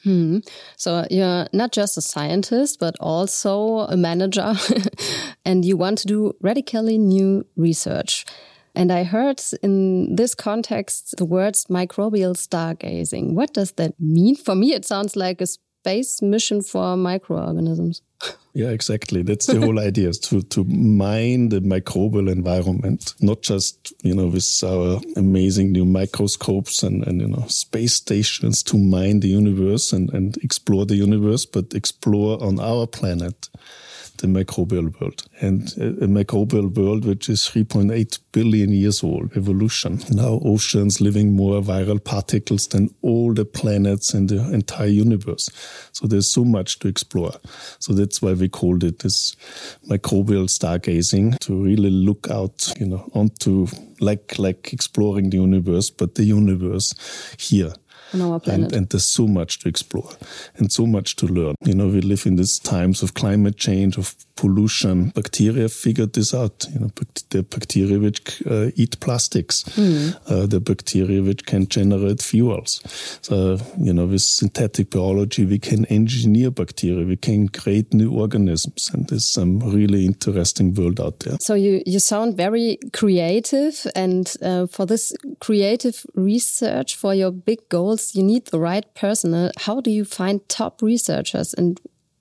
Hmm. 0.04 0.40
So 0.76 1.06
you're 1.10 1.48
not 1.54 1.72
just 1.72 1.98
a 1.98 2.02
scientist, 2.02 2.80
but 2.80 2.96
also 3.00 3.80
a 3.80 3.98
manager, 3.98 4.54
and 5.46 5.66
you 5.66 5.76
want 5.76 6.00
to 6.00 6.08
do 6.08 6.34
radically 6.42 6.98
new 6.98 7.46
research. 7.56 8.26
And 8.78 8.92
I 8.92 9.04
heard 9.04 9.42
in 9.64 10.16
this 10.16 10.36
context 10.36 11.16
the 11.18 11.26
words 11.26 11.66
microbial 11.66 12.36
stargazing. 12.36 13.34
What 13.34 13.52
does 13.52 13.72
that 13.72 14.00
mean? 14.00 14.36
For 14.36 14.54
me, 14.54 14.76
it 14.76 14.86
sounds 14.86 15.16
like 15.16 15.42
a 15.42 15.48
space 15.48 16.22
mission 16.22 16.62
for 16.62 16.96
microorganisms. 16.96 18.04
Yeah, 18.54 18.70
exactly. 18.70 19.22
That's 19.22 19.46
the 19.46 19.62
whole 19.62 19.78
idea 19.78 20.10
is 20.10 20.18
to, 20.22 20.42
to 20.42 20.64
mine 20.64 21.50
the 21.50 21.60
microbial 21.60 22.28
environment, 22.28 23.14
not 23.22 23.44
just, 23.44 23.94
you 24.02 24.16
know, 24.16 24.26
with 24.26 24.64
our 24.66 25.00
amazing 25.16 25.74
new 25.74 25.86
microscopes 25.86 26.82
and, 26.82 27.06
and 27.06 27.22
you 27.22 27.28
know, 27.28 27.46
space 27.50 27.94
stations 27.94 28.64
to 28.64 28.78
mine 28.80 29.20
the 29.20 29.28
universe 29.28 29.94
and, 29.94 30.12
and 30.12 30.38
explore 30.38 30.88
the 30.88 30.96
universe, 30.96 31.46
but 31.46 31.76
explore 31.76 32.44
on 32.44 32.60
our 32.60 32.88
planet 32.88 33.48
the 34.18 34.28
microbial 34.28 35.00
world. 35.00 35.24
And 35.42 35.74
uh, 35.80 36.04
a 36.04 36.08
microbial 36.08 36.74
world 36.76 37.06
which 37.06 37.30
is 37.30 37.42
3.8 37.42 38.20
billion 38.32 38.72
years 38.72 39.04
old, 39.04 39.36
evolution. 39.36 40.00
Now 40.12 40.40
oceans 40.44 41.02
living 41.02 41.36
more 41.36 41.62
viral 41.62 42.04
particles 42.04 42.68
than 42.68 42.94
all 43.02 43.34
the 43.34 43.46
planets 43.46 44.14
in 44.14 44.28
the 44.28 44.54
entire 44.54 44.88
universe. 44.88 45.50
So 45.92 46.08
there's 46.08 46.32
so 46.32 46.44
much 46.44 46.80
to 46.80 46.88
explore. 46.88 47.34
So 47.80 47.94
that's 47.94 48.22
why 48.22 48.34
we 48.34 48.50
called 48.50 48.84
it 48.84 49.00
this 49.00 49.36
microbial 49.90 50.48
stargazing 50.48 51.40
to 51.40 51.64
really 51.64 51.90
look 51.90 52.28
out, 52.30 52.74
you 52.80 52.88
know, 52.88 53.10
onto 53.14 53.68
like, 54.00 54.38
like 54.38 54.74
exploring 54.74 55.30
the 55.30 55.38
universe, 55.38 55.90
but 55.90 56.16
the 56.16 56.24
universe 56.24 56.94
here 57.40 57.74
on 58.14 58.22
our 58.22 58.40
planet. 58.40 58.68
And, 58.68 58.76
and, 58.76 58.90
there's 58.90 59.06
so 59.06 59.28
much 59.28 59.60
to 59.60 59.70
explore 59.70 60.12
and 60.58 60.72
so 60.72 60.86
much 60.86 61.16
to 61.18 61.28
learn. 61.28 61.56
You 61.66 61.74
know, 61.74 61.88
we 61.88 62.02
live 62.02 62.26
in 62.26 62.36
these 62.36 62.60
times 62.60 63.04
of 63.04 63.14
climate 63.14 63.58
change, 63.58 63.98
of 63.98 64.16
pollution. 64.36 65.10
Bacteria 65.10 65.68
figured 65.68 66.14
this 66.14 66.34
out. 66.34 66.66
You 66.72 66.80
know, 66.80 66.92
the 67.30 67.44
bacteria 67.44 68.00
which 68.00 68.42
uh, 68.46 68.72
eat 68.76 69.00
plastics, 69.00 69.64
mm. 69.64 70.16
uh, 70.30 70.46
the 70.46 70.60
bacteria 70.60 71.22
which 71.22 71.46
can 71.46 71.68
generate 71.68 72.22
fuels. 72.22 72.82
So, 73.22 73.58
you 73.78 73.94
know, 73.94 74.06
with 74.06 74.22
synthetic 74.22 74.92
biology, 74.92 75.46
we 75.46 75.60
can 75.60 75.86
engineer 75.86 76.52
bacteria, 76.52 77.06
we 77.06 77.18
can 77.18 77.50
create 77.50 77.94
new 77.94 78.12
organisms, 78.12 78.90
and 78.94 79.08
there's 79.08 79.26
some 79.26 79.60
really 79.60 80.06
interesting 80.06 80.74
world 80.74 81.00
out 81.00 81.20
there. 81.22 81.38
So 81.42 81.54
you 81.56 81.82
you 81.86 82.00
sound 82.00 82.38
very 82.38 82.78
creative, 82.94 83.88
and 83.96 84.34
uh, 84.42 84.68
for 84.68 84.86
this 84.86 85.14
creative 85.40 86.06
research 86.16 86.96
for 86.96 87.14
your 87.14 87.32
big 87.32 87.68
goals, 87.98 88.16
you 88.16 88.24
need 88.24 88.46
the 88.48 88.60
right 88.60 88.86
personnel. 88.94 89.52
How 89.58 89.82
do 89.82 89.92
you 89.92 90.06
find 90.06 90.48
top 90.50 90.82
researchers, 90.82 91.54
and 91.54 91.80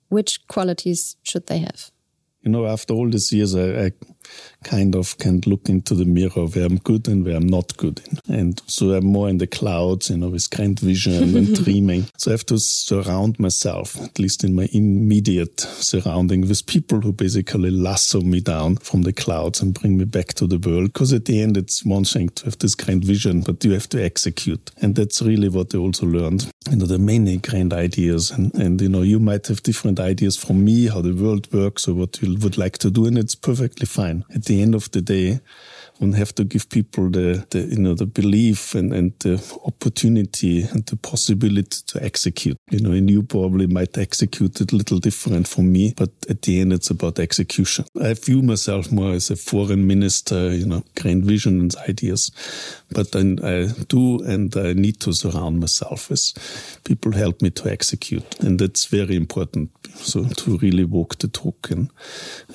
which 0.09 0.47
qualities 0.47 1.17
should 1.23 1.47
they 1.47 1.59
have? 1.59 1.91
you 2.47 2.51
know, 2.53 2.65
after 2.65 2.93
all 2.93 3.09
these 3.09 3.33
years, 3.33 3.55
I, 3.55 3.87
I 3.87 3.91
kind 4.63 4.95
of 4.95 5.17
can 5.17 5.41
look 5.45 5.69
into 5.69 5.95
the 5.95 6.05
mirror 6.05 6.45
where 6.47 6.65
I'm 6.65 6.77
good 6.77 7.07
and 7.07 7.25
where 7.25 7.35
I'm 7.35 7.47
not 7.47 7.75
good 7.77 8.01
in. 8.05 8.35
And 8.35 8.61
so 8.67 8.91
I'm 8.91 9.05
more 9.05 9.29
in 9.29 9.37
the 9.37 9.47
clouds, 9.47 10.09
you 10.09 10.17
know, 10.17 10.29
with 10.29 10.49
kind 10.49 10.79
vision 10.79 11.35
and 11.35 11.55
dreaming. 11.63 12.07
So 12.17 12.31
I 12.31 12.33
have 12.33 12.45
to 12.47 12.59
surround 12.59 13.39
myself, 13.39 13.99
at 14.01 14.19
least 14.19 14.43
in 14.43 14.55
my 14.55 14.67
immediate 14.73 15.59
surrounding, 15.59 16.41
with 16.41 16.65
people 16.65 17.01
who 17.01 17.13
basically 17.13 17.71
lasso 17.71 18.21
me 18.21 18.39
down 18.39 18.77
from 18.77 19.03
the 19.03 19.13
clouds 19.13 19.61
and 19.61 19.79
bring 19.79 19.97
me 19.97 20.05
back 20.05 20.33
to 20.35 20.47
the 20.47 20.57
world. 20.57 20.93
Because 20.93 21.13
at 21.13 21.25
the 21.25 21.41
end, 21.41 21.57
it's 21.57 21.85
one 21.85 22.05
thing 22.05 22.29
to 22.29 22.45
have 22.45 22.59
this 22.59 22.75
grand 22.75 23.05
vision, 23.05 23.41
but 23.41 23.63
you 23.63 23.71
have 23.71 23.89
to 23.89 24.03
execute. 24.03 24.71
And 24.81 24.95
that's 24.95 25.21
really 25.21 25.49
what 25.49 25.73
I 25.73 25.77
also 25.77 26.05
learned. 26.05 26.51
You 26.69 26.77
know, 26.77 26.85
there 26.85 26.97
are 26.97 27.01
many 27.01 27.37
grand 27.37 27.73
ideas 27.73 28.31
and, 28.31 28.53
and, 28.55 28.81
you 28.81 28.89
know, 28.89 29.01
you 29.01 29.19
might 29.19 29.47
have 29.47 29.63
different 29.63 29.99
ideas 29.99 30.35
from 30.35 30.65
me, 30.65 30.87
how 30.87 31.01
the 31.01 31.13
world 31.13 31.51
works 31.53 31.87
or 31.87 31.93
what 31.93 32.21
you 32.21 32.37
would 32.39 32.57
like 32.57 32.77
to 32.79 32.91
do. 32.91 33.05
And 33.05 33.17
it's 33.17 33.35
perfectly 33.35 33.85
fine. 33.85 34.16
At 34.33 34.45
the 34.45 34.61
end 34.61 34.75
of 34.75 34.89
the 34.91 35.01
day, 35.01 35.39
one 35.99 36.13
have 36.13 36.33
to 36.35 36.43
give 36.43 36.69
people 36.69 37.09
the, 37.09 37.45
the 37.49 37.59
you 37.59 37.79
know 37.79 37.93
the 37.93 38.05
belief 38.05 38.75
and, 38.75 38.93
and 38.93 39.13
the 39.19 39.35
opportunity 39.65 40.61
and 40.61 40.85
the 40.85 40.95
possibility 40.95 41.81
to 41.87 42.03
execute. 42.03 42.57
You 42.69 42.79
know, 42.79 42.91
and 42.91 43.09
you 43.09 43.23
probably 43.23 43.67
might 43.67 43.97
execute 43.97 44.61
it 44.61 44.71
a 44.71 44.75
little 44.75 44.99
different 44.99 45.47
from 45.47 45.71
me, 45.71 45.93
but 45.95 46.09
at 46.29 46.41
the 46.41 46.61
end 46.61 46.73
it's 46.73 46.89
about 46.89 47.19
execution. 47.19 47.85
I 48.01 48.13
view 48.13 48.41
myself 48.41 48.91
more 48.91 49.13
as 49.13 49.29
a 49.29 49.35
foreign 49.35 49.87
minister, 49.87 50.53
you 50.53 50.65
know, 50.65 50.83
grand 50.99 51.25
vision 51.25 51.59
and 51.61 51.75
ideas. 51.89 52.31
But 52.91 53.11
then 53.11 53.39
I 53.43 53.67
do 53.87 54.19
and 54.23 54.55
I 54.55 54.73
need 54.73 54.99
to 55.01 55.13
surround 55.13 55.59
myself 55.59 56.09
with 56.09 56.79
people 56.83 57.11
help 57.11 57.41
me 57.41 57.49
to 57.51 57.71
execute. 57.71 58.39
And 58.39 58.59
that's 58.59 58.85
very 58.85 59.15
important. 59.15 59.71
So 59.95 60.25
to 60.25 60.57
really 60.57 60.83
walk 60.83 61.17
the 61.17 61.27
talk 61.27 61.71
and 61.71 61.89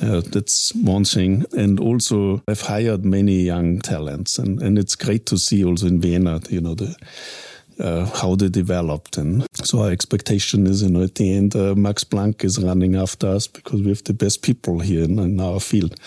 uh, 0.01 0.21
that's 0.21 0.75
one 0.75 1.05
thing. 1.05 1.45
And 1.53 1.81
also 1.81 2.43
I've 2.49 2.63
hired 2.63 3.05
many 3.05 3.32
many 3.33 3.45
young 3.45 3.81
talents, 3.81 4.39
and 4.39 4.63
and 4.63 4.79
it's 4.79 4.97
great 4.97 5.27
to 5.27 5.39
see 5.39 5.65
also 5.65 5.87
in 5.87 6.01
Vienna, 6.01 6.41
you 6.49 6.61
know 6.61 6.75
the 6.75 6.95
uh, 7.83 8.07
how 8.07 8.35
they 8.35 8.49
developed. 8.49 9.19
And 9.19 9.47
so 9.55 9.83
our 9.83 9.91
expectation 9.91 10.67
is, 10.67 10.83
you 10.83 10.91
know, 10.91 11.03
at 11.03 11.17
the 11.17 11.35
end, 11.35 11.57
uh, 11.57 11.75
Max 11.75 12.05
Planck 12.05 12.45
is 12.45 12.63
running 12.63 12.95
after 12.95 13.27
us 13.27 13.47
because 13.47 13.83
we 13.83 13.89
have 13.89 14.05
the 14.05 14.15
best 14.15 14.43
people 14.43 14.79
here 14.79 15.05
in, 15.05 15.19
in, 15.19 15.41
our 15.41 15.61
field. 15.61 15.99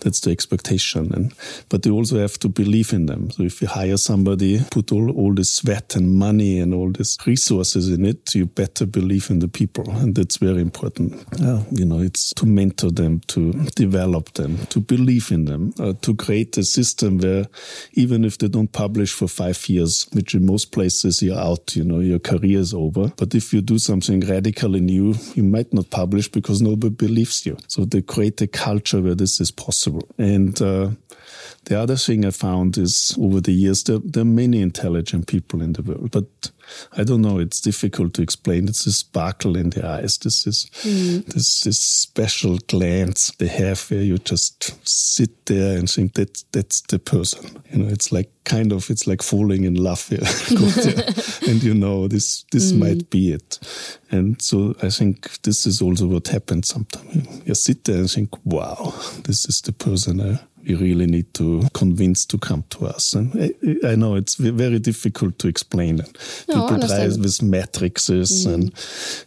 That's 0.00 0.20
the 0.20 0.30
expectation. 0.30 1.12
And 1.14 1.32
but 1.68 1.86
you 1.86 1.94
also 1.94 2.18
have 2.18 2.38
to 2.40 2.48
believe 2.48 2.92
in 2.92 3.06
them. 3.06 3.30
So 3.30 3.44
if 3.44 3.62
you 3.62 3.68
hire 3.68 3.96
somebody, 3.96 4.60
put 4.70 4.92
all 4.92 5.10
all 5.10 5.34
the 5.34 5.44
sweat 5.44 5.96
and 5.96 6.14
money 6.14 6.58
and 6.58 6.74
all 6.74 6.90
these 6.90 7.16
resources 7.26 7.88
in 7.88 8.04
it, 8.04 8.34
you 8.34 8.46
better 8.46 8.84
believe 8.84 9.30
in 9.30 9.38
the 9.38 9.48
people, 9.48 9.88
and 9.90 10.14
that's 10.14 10.36
very 10.36 10.60
important. 10.60 11.24
Uh, 11.40 11.62
you 11.70 11.86
know, 11.86 12.00
it's 12.00 12.34
to 12.34 12.46
mentor 12.46 12.90
them, 12.90 13.20
to 13.28 13.52
develop 13.76 14.34
them, 14.34 14.58
to 14.66 14.80
believe 14.80 15.30
in 15.32 15.46
them, 15.46 15.72
uh, 15.80 15.94
to 16.02 16.14
create 16.14 16.58
a 16.58 16.64
system 16.64 17.18
where 17.18 17.46
even 17.94 18.24
if 18.24 18.36
they 18.38 18.48
don't 18.48 18.72
publish 18.72 19.12
for 19.12 19.28
five 19.28 19.68
years, 19.68 20.06
which 20.12 20.34
in 20.34 20.44
most 20.44 20.72
places 20.72 21.13
is 21.14 21.22
you're 21.22 21.38
out, 21.38 21.76
you 21.76 21.84
know, 21.84 22.00
your 22.00 22.18
career 22.18 22.58
is 22.58 22.74
over. 22.74 23.12
But 23.16 23.34
if 23.34 23.52
you 23.52 23.60
do 23.60 23.78
something 23.78 24.20
radically 24.20 24.80
new, 24.80 25.14
you 25.34 25.42
might 25.42 25.72
not 25.72 25.90
publish 25.90 26.28
because 26.28 26.60
nobody 26.60 26.94
believes 26.94 27.46
you. 27.46 27.56
So 27.68 27.84
they 27.84 28.02
create 28.02 28.40
a 28.42 28.46
culture 28.46 29.00
where 29.00 29.14
this 29.14 29.40
is 29.40 29.50
possible. 29.50 30.06
And 30.18 30.60
uh, 30.60 30.90
the 31.64 31.78
other 31.78 31.96
thing 31.96 32.24
I 32.24 32.30
found 32.30 32.76
is 32.78 33.16
over 33.20 33.40
the 33.40 33.52
years, 33.52 33.84
there, 33.84 33.98
there, 33.98 34.22
are 34.22 34.26
many 34.26 34.60
intelligent 34.60 35.26
people 35.26 35.62
in 35.62 35.72
the 35.72 35.82
world, 35.82 36.10
but 36.10 36.50
I 36.96 37.04
don't 37.04 37.22
know, 37.22 37.38
it's 37.38 37.60
difficult 37.60 38.14
to 38.14 38.22
explain. 38.22 38.68
It's 38.68 38.84
this 38.84 38.98
sparkle 38.98 39.56
in 39.56 39.70
the 39.70 39.86
eyes. 39.86 40.18
This 40.18 40.46
is 40.46 40.70
mm. 40.82 41.24
this, 41.26 41.60
this 41.60 41.78
special 41.78 42.58
glance 42.68 43.30
they 43.38 43.48
have 43.48 43.90
where 43.90 44.02
you 44.02 44.18
just 44.18 44.86
sit 44.88 45.46
there 45.46 45.78
and 45.78 45.90
think 45.90 46.14
that 46.14 46.44
that's 46.52 46.80
the 46.82 46.98
person. 46.98 47.62
You 47.70 47.82
know, 47.82 47.88
it's 47.88 48.12
like 48.12 48.30
kind 48.44 48.72
of, 48.72 48.90
it's 48.90 49.06
like 49.06 49.22
falling 49.22 49.64
in 49.64 49.74
love 49.74 50.08
here. 50.08 50.18
and 51.48 51.62
you 51.62 51.74
know, 51.74 52.08
this, 52.08 52.44
this 52.52 52.72
mm. 52.72 52.78
might 52.78 53.10
be 53.10 53.32
it. 53.32 53.58
And 54.10 54.40
so 54.40 54.74
I 54.82 54.90
think 54.90 55.42
this 55.42 55.66
is 55.66 55.82
also 55.82 56.06
what 56.06 56.28
happens 56.28 56.68
sometimes. 56.68 57.42
You 57.46 57.54
sit 57.54 57.84
there 57.84 57.96
and 57.96 58.10
think, 58.10 58.30
wow, 58.44 58.94
this 59.24 59.46
is 59.46 59.60
the 59.60 59.72
person 59.72 60.20
I 60.20 60.40
we 60.66 60.74
really 60.74 61.06
need 61.06 61.32
to 61.34 61.62
convince 61.72 62.24
to 62.26 62.38
come 62.38 62.64
to 62.70 62.86
us. 62.86 63.12
And 63.12 63.32
I, 63.34 63.92
I 63.92 63.96
know 63.96 64.14
it's 64.14 64.34
very 64.36 64.78
difficult 64.78 65.38
to 65.40 65.48
explain. 65.48 65.96
No, 66.48 66.68
People 66.68 66.86
try 66.86 67.06
with 67.06 67.42
matrices 67.42 68.46
mm. 68.46 68.54
and, 68.54 68.74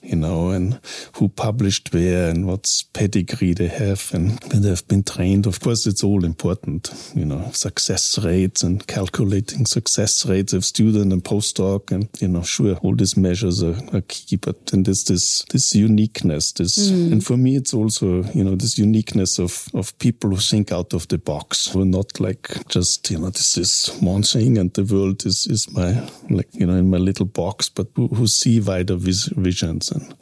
you 0.02 0.16
know, 0.16 0.50
and 0.50 0.80
who 1.14 1.30
published 1.30 1.94
where 1.94 2.30
and 2.30 2.48
what's 2.48 2.84
pedigree 2.84 3.54
they 3.54 3.68
have 3.68 4.12
and 4.14 4.40
when 4.52 4.64
they've 4.64 4.88
been 4.88 5.04
trained. 5.04 5.46
Of 5.46 5.60
course, 5.60 5.86
it's 5.86 6.04
all 6.04 6.26
important, 6.26 7.12
you 7.16 7.26
know, 7.26 7.52
success 7.52 8.18
rates 8.20 8.64
and 8.64 8.86
calculating 8.88 9.66
success 9.66 10.26
rates 10.26 10.54
of 10.54 10.66
student 10.66 11.14
and 11.14 11.24
postdoc. 11.24 11.92
And, 11.92 12.10
you 12.20 12.28
know, 12.28 12.44
sure, 12.44 12.76
all 12.78 12.96
these 12.96 13.18
measures 13.18 13.64
are, 13.64 13.78
are 13.94 14.02
key, 14.02 14.38
but 14.38 14.68
then 14.68 14.84
there's 14.84 15.06
this, 15.06 15.44
this 15.52 15.76
uniqueness, 15.76 16.52
this, 16.54 16.90
mm. 16.90 17.12
and 17.12 17.24
for 17.24 17.38
me, 17.38 17.56
it's 17.56 17.74
also, 17.74 18.24
you 18.34 18.44
know, 18.44 18.56
this 18.56 18.78
uniqueness 18.78 19.40
of, 19.40 19.68
of 19.74 19.98
people 20.00 20.30
who 20.30 20.38
think 20.38 20.72
out 20.72 20.94
of 20.94 21.08
the 21.08 21.18
box. 21.28 21.76
We're 21.76 21.86
not 22.00 22.20
like 22.20 22.48
just, 22.70 23.12
you 23.12 23.20
know, 23.20 23.30
this 23.30 23.58
is 23.58 23.88
one 24.00 24.24
thing 24.24 24.58
and 24.58 24.74
the 24.74 24.84
world 24.84 25.26
is, 25.26 25.46
is 25.48 25.70
my, 25.74 26.10
like, 26.30 26.48
you 26.54 26.66
know, 26.66 26.76
in 26.76 26.90
my 26.90 26.98
little 26.98 27.26
box, 27.26 27.70
but 27.70 27.88
who, 27.96 28.08
who 28.08 28.28
see 28.28 28.62
wider 28.62 28.96
vis 28.96 29.26
visions. 29.36 29.92
And 29.92 30.16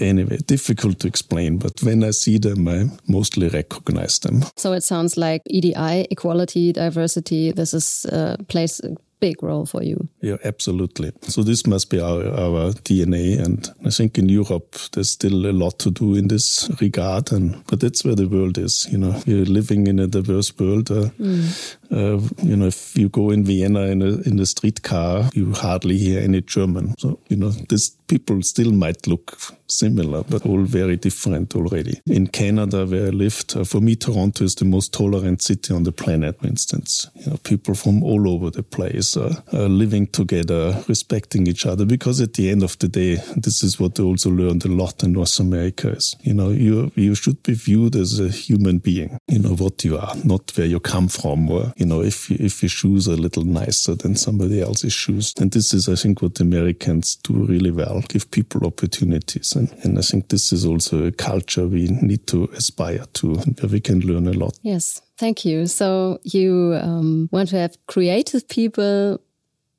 anyway, 0.00 0.38
difficult 0.46 0.98
to 1.00 1.08
explain, 1.08 1.58
but 1.58 1.82
when 1.82 2.02
I 2.02 2.12
see 2.12 2.38
them, 2.38 2.66
I 2.68 2.86
mostly 3.06 3.48
recognize 3.48 4.18
them. 4.20 4.44
So 4.56 4.72
it 4.72 4.82
sounds 4.82 5.16
like 5.16 5.42
EDI, 5.46 6.06
equality, 6.10 6.72
diversity, 6.72 7.52
this 7.52 7.74
is 7.74 8.06
uh, 8.06 8.36
plays 8.48 8.80
big 9.20 9.42
role 9.42 9.66
for 9.66 9.82
you. 9.82 10.08
Yeah, 10.20 10.36
absolutely. 10.44 11.12
So 11.22 11.42
this 11.42 11.66
must 11.66 11.90
be 11.90 12.00
our, 12.00 12.26
our 12.28 12.72
DNA. 12.84 13.42
And 13.42 13.68
I 13.84 13.90
think 13.90 14.18
in 14.18 14.28
Europe, 14.28 14.76
there's 14.92 15.10
still 15.10 15.46
a 15.46 15.52
lot 15.52 15.78
to 15.80 15.90
do 15.90 16.14
in 16.14 16.28
this 16.28 16.70
regard. 16.80 17.32
And, 17.32 17.64
but 17.66 17.80
that's 17.80 18.04
where 18.04 18.14
the 18.14 18.28
world 18.28 18.58
is. 18.58 18.86
You 18.90 18.98
know, 18.98 19.22
we're 19.26 19.44
living 19.44 19.86
in 19.86 19.98
a 19.98 20.06
diverse 20.06 20.56
world. 20.58 20.90
Uh, 20.90 21.10
mm. 21.18 21.76
uh, 21.90 22.20
you 22.42 22.56
know, 22.56 22.66
if 22.66 22.96
you 22.96 23.08
go 23.08 23.30
in 23.30 23.44
Vienna 23.44 23.82
in 23.82 24.02
a, 24.02 24.20
in 24.28 24.38
a 24.38 24.46
streetcar, 24.46 25.30
you 25.34 25.52
hardly 25.52 25.96
hear 25.96 26.20
any 26.20 26.42
German. 26.42 26.94
So, 26.98 27.18
you 27.28 27.36
know, 27.36 27.50
this 27.50 27.90
people 28.06 28.42
still 28.42 28.72
might 28.72 29.06
look 29.06 29.38
similar, 29.68 30.22
but 30.24 30.46
all 30.46 30.62
very 30.62 30.96
different 30.96 31.54
already. 31.54 32.00
In 32.06 32.26
Canada, 32.26 32.86
where 32.86 33.06
I 33.06 33.10
lived, 33.10 33.56
uh, 33.56 33.64
for 33.64 33.80
me, 33.80 33.96
Toronto 33.96 34.44
is 34.44 34.54
the 34.54 34.64
most 34.64 34.92
tolerant 34.92 35.42
city 35.42 35.74
on 35.74 35.82
the 35.82 35.92
planet, 35.92 36.38
for 36.40 36.46
instance. 36.46 37.08
You 37.14 37.30
know, 37.30 37.36
people 37.38 37.74
from 37.74 38.02
all 38.02 38.28
over 38.28 38.50
the 38.50 38.62
place 38.62 39.16
are, 39.16 39.42
are 39.52 39.68
living 39.68 40.06
together, 40.06 40.82
respecting 40.88 41.46
each 41.46 41.66
other, 41.66 41.84
because 41.84 42.20
at 42.20 42.34
the 42.34 42.50
end 42.50 42.62
of 42.62 42.78
the 42.78 42.88
day, 42.88 43.16
this 43.36 43.62
is 43.62 43.80
what 43.80 43.98
I 43.98 44.02
also 44.02 44.30
learned 44.30 44.64
a 44.64 44.68
lot 44.68 45.02
in 45.02 45.12
North 45.12 45.40
America 45.40 45.90
is, 45.90 46.14
you 46.22 46.34
know, 46.34 46.50
you, 46.50 46.92
you 46.94 47.14
should 47.14 47.42
be 47.42 47.54
viewed 47.54 47.96
as 47.96 48.20
a 48.20 48.28
human 48.28 48.78
being, 48.78 49.18
you 49.28 49.38
know, 49.38 49.54
what 49.54 49.84
you 49.84 49.98
are, 49.98 50.14
not 50.24 50.56
where 50.56 50.66
you 50.66 50.80
come 50.80 51.08
from, 51.08 51.50
or, 51.50 51.72
you 51.76 51.86
know, 51.86 52.02
if, 52.02 52.30
if 52.30 52.62
your 52.62 52.68
shoes 52.68 53.08
are 53.08 53.14
a 53.14 53.16
little 53.16 53.44
nicer 53.44 53.94
than 53.94 54.14
somebody 54.14 54.60
else's 54.60 54.92
shoes. 54.92 55.32
And 55.40 55.50
this 55.50 55.74
is, 55.74 55.88
I 55.88 55.94
think, 55.94 56.22
what 56.22 56.40
Americans 56.40 57.16
do 57.16 57.34
really 57.34 57.70
well, 57.70 58.02
give 58.08 58.30
people 58.30 58.66
opportunities. 58.66 59.55
And, 59.56 59.72
and 59.82 59.98
I 59.98 60.02
think 60.02 60.28
this 60.28 60.52
is 60.52 60.64
also 60.64 61.06
a 61.06 61.12
culture 61.12 61.66
we 61.66 61.88
need 61.88 62.26
to 62.28 62.44
aspire 62.54 63.04
to, 63.14 63.34
where 63.34 63.70
we 63.70 63.80
can 63.80 64.00
learn 64.00 64.26
a 64.26 64.32
lot. 64.32 64.58
Yes, 64.62 65.02
thank 65.16 65.44
you. 65.44 65.66
So 65.66 66.18
you 66.22 66.78
um, 66.80 67.28
want 67.32 67.48
to 67.50 67.58
have 67.58 67.76
creative 67.86 68.46
people, 68.48 69.20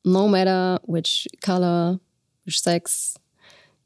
no 0.04 0.28
matter 0.28 0.80
which 0.84 1.28
color, 1.42 2.00
which 2.46 2.62
sex. 2.62 3.18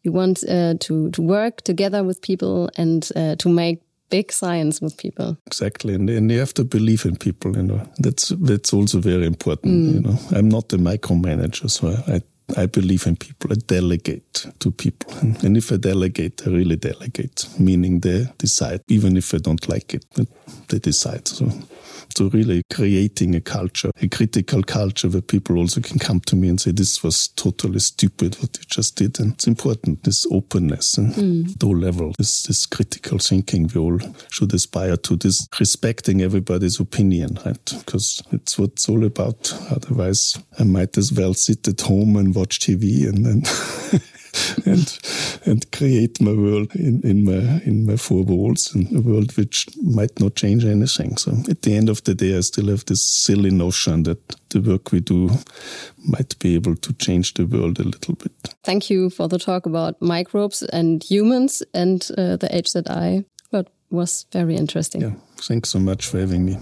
You 0.03 0.11
want 0.11 0.43
uh, 0.49 0.73
to 0.79 1.11
to 1.11 1.21
work 1.21 1.61
together 1.61 2.03
with 2.03 2.23
people 2.23 2.71
and 2.75 3.07
uh, 3.15 3.35
to 3.35 3.49
make 3.49 3.81
big 4.09 4.31
science 4.31 4.81
with 4.81 4.97
people. 4.97 5.37
Exactly, 5.45 5.93
and, 5.93 6.09
and 6.09 6.31
you 6.31 6.39
have 6.39 6.53
to 6.55 6.63
believe 6.63 7.05
in 7.05 7.15
people. 7.15 7.55
You 7.55 7.63
know, 7.63 7.87
that's 7.99 8.29
that's 8.29 8.73
also 8.73 8.99
very 8.99 9.25
important. 9.25 9.73
Mm. 9.73 9.93
You 9.93 9.99
know, 10.01 10.17
I'm 10.31 10.49
not 10.49 10.73
a 10.73 10.77
micromanager, 10.77 11.69
so 11.69 11.89
I 12.07 12.21
I 12.57 12.65
believe 12.65 13.07
in 13.07 13.15
people. 13.15 13.51
I 13.51 13.55
delegate 13.55 14.45
to 14.59 14.71
people. 14.71 15.13
And 15.43 15.57
if 15.57 15.71
I 15.71 15.77
delegate, 15.77 16.41
I 16.45 16.49
really 16.49 16.75
delegate, 16.75 17.47
meaning 17.59 17.99
they 17.99 18.27
decide, 18.37 18.81
even 18.87 19.17
if 19.17 19.33
I 19.33 19.37
don't 19.37 19.67
like 19.69 19.93
it, 19.93 20.05
they 20.67 20.79
decide. 20.79 21.27
So 21.27 21.51
so 22.15 22.29
really 22.29 22.63
creating 22.71 23.35
a 23.35 23.41
culture, 23.41 23.91
a 24.01 24.07
critical 24.07 24.63
culture 24.63 25.09
where 25.09 25.21
people 25.21 25.57
also 25.57 25.81
can 25.81 25.99
come 25.99 26.19
to 26.21 26.35
me 26.35 26.49
and 26.49 26.59
say, 26.59 26.71
this 26.71 27.03
was 27.03 27.29
totally 27.29 27.79
stupid 27.79 28.35
what 28.35 28.57
you 28.57 28.63
just 28.67 28.95
did. 28.95 29.19
And 29.19 29.33
it's 29.33 29.47
important, 29.47 30.03
this 30.03 30.25
openness 30.31 30.97
and 30.97 31.13
mm. 31.13 31.63
low 31.63 31.71
level, 31.71 32.13
this, 32.17 32.43
this 32.43 32.65
critical 32.65 33.17
thinking 33.17 33.69
we 33.73 33.79
all 33.79 33.99
should 34.29 34.53
aspire 34.53 34.97
to, 34.97 35.15
this 35.15 35.47
respecting 35.59 36.21
everybody's 36.21 36.79
opinion, 36.79 37.39
right? 37.45 37.65
Because 37.65 38.21
it's 38.31 38.57
what 38.57 38.71
it's 38.71 38.89
all 38.89 39.05
about. 39.05 39.53
Otherwise, 39.69 40.39
I 40.57 40.63
might 40.63 40.97
as 40.97 41.13
well 41.13 41.33
sit 41.33 41.67
at 41.67 41.81
home 41.81 42.15
and 42.15 42.33
watch 42.33 42.59
TV 42.59 43.07
and 43.07 43.25
then 43.25 43.41
and 44.65 44.99
and 45.45 45.71
create 45.71 46.21
my 46.21 46.31
world 46.31 46.73
in, 46.75 47.01
in 47.03 47.25
my 47.25 47.61
in 47.65 47.85
my 47.85 47.95
four 47.95 48.23
walls 48.23 48.75
in 48.75 48.95
a 48.95 49.01
world 49.01 49.35
which 49.37 49.67
might 49.81 50.19
not 50.19 50.35
change 50.35 50.65
anything. 50.65 51.17
So 51.17 51.31
at 51.49 51.61
the 51.61 51.75
end 51.75 51.89
of 51.89 52.03
the 52.03 52.15
day, 52.15 52.37
I 52.37 52.41
still 52.41 52.67
have 52.67 52.85
this 52.85 53.05
silly 53.05 53.51
notion 53.51 54.03
that 54.03 54.19
the 54.49 54.61
work 54.61 54.91
we 54.91 54.99
do 54.99 55.29
might 56.07 56.37
be 56.39 56.55
able 56.55 56.75
to 56.75 56.93
change 56.93 57.33
the 57.33 57.45
world 57.45 57.79
a 57.79 57.83
little 57.83 58.15
bit. 58.15 58.31
Thank 58.63 58.89
you 58.89 59.09
for 59.09 59.27
the 59.27 59.39
talk 59.39 59.65
about 59.65 60.01
microbes 60.01 60.61
and 60.61 61.03
humans 61.03 61.63
and 61.73 62.07
uh, 62.17 62.37
the 62.37 62.47
HZI. 62.47 63.25
That 63.51 63.67
was 63.89 64.25
very 64.31 64.55
interesting. 64.55 65.01
Yeah, 65.01 65.13
thanks 65.37 65.69
so 65.69 65.79
much 65.79 66.05
for 66.05 66.19
having 66.19 66.45
me. 66.45 66.57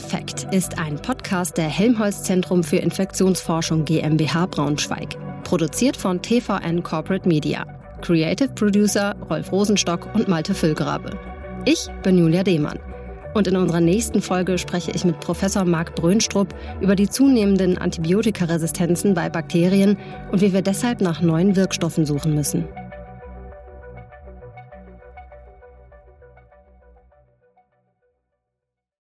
Infekt 0.00 0.46
ist 0.54 0.78
ein 0.78 0.94
Podcast 1.02 1.56
der 1.58 1.68
Helmholtz 1.68 2.22
Zentrum 2.22 2.62
für 2.62 2.76
Infektionsforschung 2.76 3.84
GmbH 3.84 4.46
Braunschweig. 4.46 5.16
Produziert 5.42 5.96
von 5.96 6.22
TVN 6.22 6.84
Corporate 6.84 7.26
Media. 7.26 7.66
Creative 8.00 8.48
Producer 8.50 9.16
Rolf 9.28 9.50
Rosenstock 9.50 10.08
und 10.14 10.28
Malte 10.28 10.54
Füllgrabe. 10.54 11.18
Ich 11.64 11.88
bin 12.04 12.16
Julia 12.16 12.44
Demann. 12.44 12.78
Und 13.34 13.48
in 13.48 13.56
unserer 13.56 13.80
nächsten 13.80 14.22
Folge 14.22 14.56
spreche 14.58 14.92
ich 14.92 15.04
mit 15.04 15.18
Professor 15.18 15.64
Marc 15.64 15.96
Brönstrup 15.96 16.54
über 16.80 16.94
die 16.94 17.10
zunehmenden 17.10 17.76
Antibiotikaresistenzen 17.76 19.14
bei 19.14 19.28
Bakterien 19.28 19.98
und 20.30 20.40
wie 20.40 20.52
wir 20.52 20.62
deshalb 20.62 21.00
nach 21.00 21.22
neuen 21.22 21.56
Wirkstoffen 21.56 22.06
suchen 22.06 22.36
müssen. 22.36 22.68